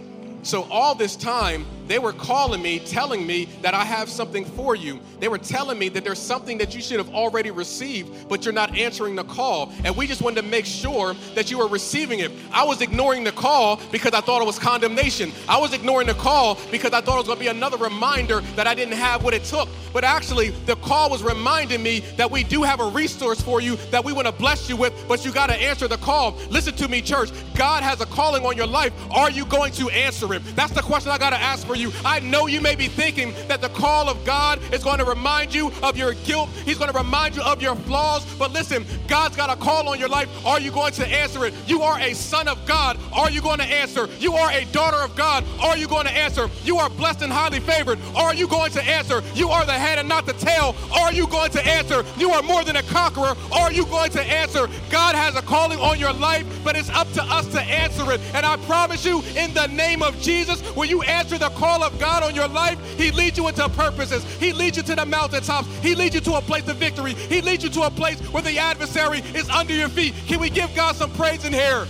[0.46, 4.76] So all this time, they were calling me, telling me that I have something for
[4.76, 5.00] you.
[5.20, 8.54] They were telling me that there's something that you should have already received, but you're
[8.54, 9.72] not answering the call.
[9.84, 12.32] And we just wanted to make sure that you were receiving it.
[12.52, 15.32] I was ignoring the call because I thought it was condemnation.
[15.50, 18.42] I was ignoring the call because I thought it was going to be another reminder
[18.56, 19.68] that I didn't have what it took.
[19.94, 23.78] But actually, the call was reminding me that we do have a resource for you
[23.92, 26.36] that we want to bless you with, but you got to answer the call.
[26.50, 27.32] Listen to me, church.
[27.56, 28.94] God has a calling on your life.
[29.12, 30.35] Are you going to answer it?
[30.40, 31.92] That's the question I got to ask for you.
[32.04, 35.54] I know you may be thinking that the call of God is going to remind
[35.54, 38.26] you of your guilt, He's going to remind you of your flaws.
[38.38, 40.30] But listen, God's got a call on your life.
[40.46, 41.54] Are you going to answer it?
[41.68, 42.98] You are a son of God.
[43.14, 44.08] Are you going to answer?
[44.20, 45.44] You are a daughter of God.
[45.62, 46.50] Are you going to answer?
[46.64, 48.00] You are blessed and highly favored.
[48.16, 49.22] Are you going to answer?
[49.34, 50.76] You are the head and not the tail.
[50.94, 52.04] Are you going to answer?
[52.18, 53.36] You are more than a conqueror.
[53.52, 54.68] Are you going to answer?
[54.90, 58.22] God has a calling on your life, but it's up to us to answer it.
[58.34, 62.00] And I promise you, in the name of Jesus, when you answer the call of
[62.00, 64.24] God on your life, He leads you into purposes.
[64.40, 65.68] He leads you to the mountaintops.
[65.84, 67.14] He leads you to a place of victory.
[67.14, 70.16] He leads you to a place where the adversary is under your feet.
[70.26, 71.86] Can we give God some praise in here?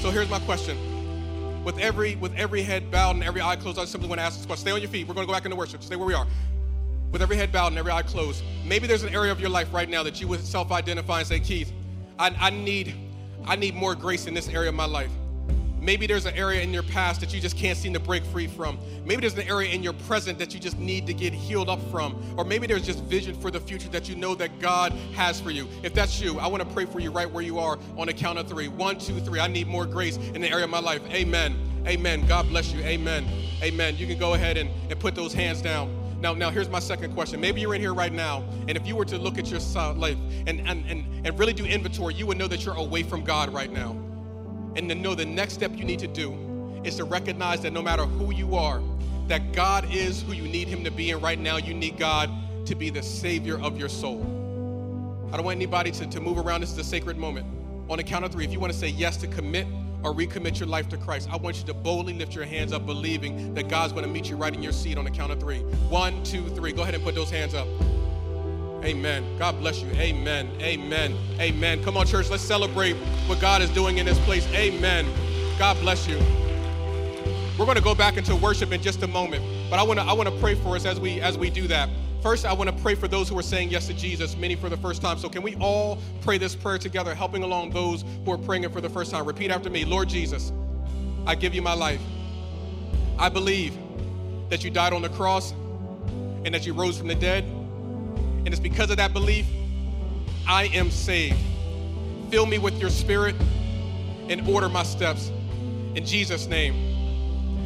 [0.00, 0.78] So here's my question.
[1.62, 4.38] With every with every head bowed and every eye closed, I simply want to ask
[4.38, 4.62] this question.
[4.62, 5.06] Stay on your feet.
[5.06, 5.82] We're going to go back into worship.
[5.82, 6.26] Stay where we are.
[7.10, 9.72] With every head bowed and every eye closed, maybe there's an area of your life
[9.72, 11.72] right now that you would self-identify and say, Keith,
[12.18, 12.94] I, I need
[13.46, 15.10] I need more grace in this area of my life.
[15.84, 18.46] Maybe there's an area in your past that you just can't seem to break free
[18.46, 18.78] from.
[19.04, 21.78] Maybe there's an area in your present that you just need to get healed up
[21.90, 22.34] from.
[22.38, 25.50] Or maybe there's just vision for the future that you know that God has for
[25.50, 25.68] you.
[25.82, 28.14] If that's you, I want to pray for you right where you are on a
[28.14, 28.66] count of three.
[28.66, 29.40] One, two, three.
[29.40, 31.02] I need more grace in the area of my life.
[31.10, 31.54] Amen.
[31.86, 32.26] Amen.
[32.26, 32.80] God bless you.
[32.80, 33.26] Amen.
[33.62, 33.98] Amen.
[33.98, 36.03] You can go ahead and, and put those hands down.
[36.24, 37.38] Now, now here's my second question.
[37.38, 39.60] Maybe you're in here right now, and if you were to look at your
[39.92, 40.16] life
[40.46, 43.52] and, and, and, and really do inventory, you would know that you're away from God
[43.52, 43.90] right now.
[44.74, 47.82] And to know the next step you need to do is to recognize that no
[47.82, 48.80] matter who you are,
[49.26, 52.30] that God is who you need Him to be, and right now you need God
[52.64, 54.22] to be the Savior of your soul.
[55.30, 56.62] I don't want anybody to, to move around.
[56.62, 57.46] This is a sacred moment.
[57.90, 59.66] On the count of three, if you want to say yes to commit
[60.04, 62.84] or recommit your life to Christ, I want you to boldly lift your hands up,
[62.86, 65.40] believing that God's going to meet you right in your seat on the count of
[65.40, 65.60] three.
[65.88, 66.72] One, two, three.
[66.72, 67.66] Go ahead and put those hands up.
[68.84, 69.24] Amen.
[69.38, 69.88] God bless you.
[69.92, 70.50] Amen.
[70.60, 71.16] Amen.
[71.40, 71.82] Amen.
[71.82, 72.28] Come on, church.
[72.28, 72.94] Let's celebrate
[73.26, 74.46] what God is doing in this place.
[74.48, 75.06] Amen.
[75.58, 76.18] God bless you.
[77.58, 80.04] We're going to go back into worship in just a moment, but I want to
[80.04, 81.88] I want to pray for us as we as we do that.
[82.24, 84.70] First, I want to pray for those who are saying yes to Jesus, many for
[84.70, 85.18] the first time.
[85.18, 88.72] So, can we all pray this prayer together, helping along those who are praying it
[88.72, 89.26] for the first time?
[89.26, 90.50] Repeat after me Lord Jesus,
[91.26, 92.00] I give you my life.
[93.18, 93.76] I believe
[94.48, 95.52] that you died on the cross
[96.46, 97.44] and that you rose from the dead.
[97.44, 99.44] And it's because of that belief
[100.48, 101.36] I am saved.
[102.30, 103.34] Fill me with your spirit
[104.30, 105.30] and order my steps.
[105.94, 106.93] In Jesus' name.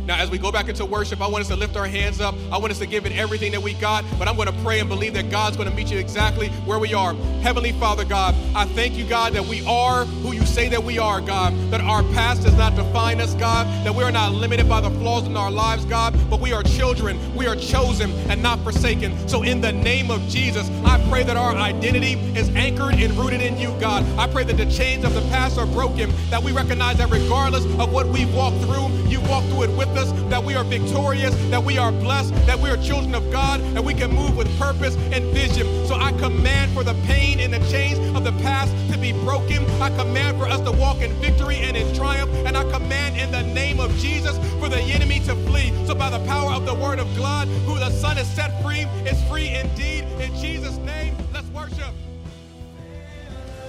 [0.08, 2.34] Now, as we go back into worship, I want us to lift our hands up.
[2.50, 4.80] I want us to give it everything that we got, but I'm going to pray
[4.80, 7.12] and believe that God's going to meet you exactly where we are.
[7.42, 10.98] Heavenly Father, God, I thank you, God, that we are who you say that we
[10.98, 14.68] are, God, that our past does not define us, God, that we are not limited
[14.68, 18.42] by the flaws in our lives, God, but we are children, we are chosen and
[18.42, 19.28] not forsaken.
[19.28, 23.40] So, in the name of Jesus, I pray that our identity is anchored and rooted
[23.40, 24.04] in you, God.
[24.18, 27.64] I pray that the chains of the past are broken, that we recognize that regardless
[27.64, 31.34] of what we've walked through, you walked through it with us that we are victorious,
[31.50, 34.48] that we are blessed, that we are children of God, and we can move with
[34.58, 35.86] purpose and vision.
[35.86, 39.64] So I command for the pain and the chains of the past to be broken.
[39.80, 42.30] I command for us to walk in victory and in triumph.
[42.46, 45.72] And I command in the name of Jesus for the enemy to flee.
[45.86, 48.82] So by the power of the word of God, who the Son has set free
[49.08, 50.04] is free indeed.
[50.20, 51.94] In Jesus' name, let's worship.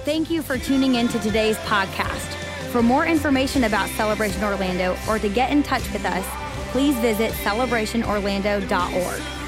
[0.04, 2.36] Thank you for tuning in to today's podcast.
[2.70, 6.24] For more information about Celebration Orlando or to get in touch with us,
[6.70, 9.39] please visit celebrationorlando.org.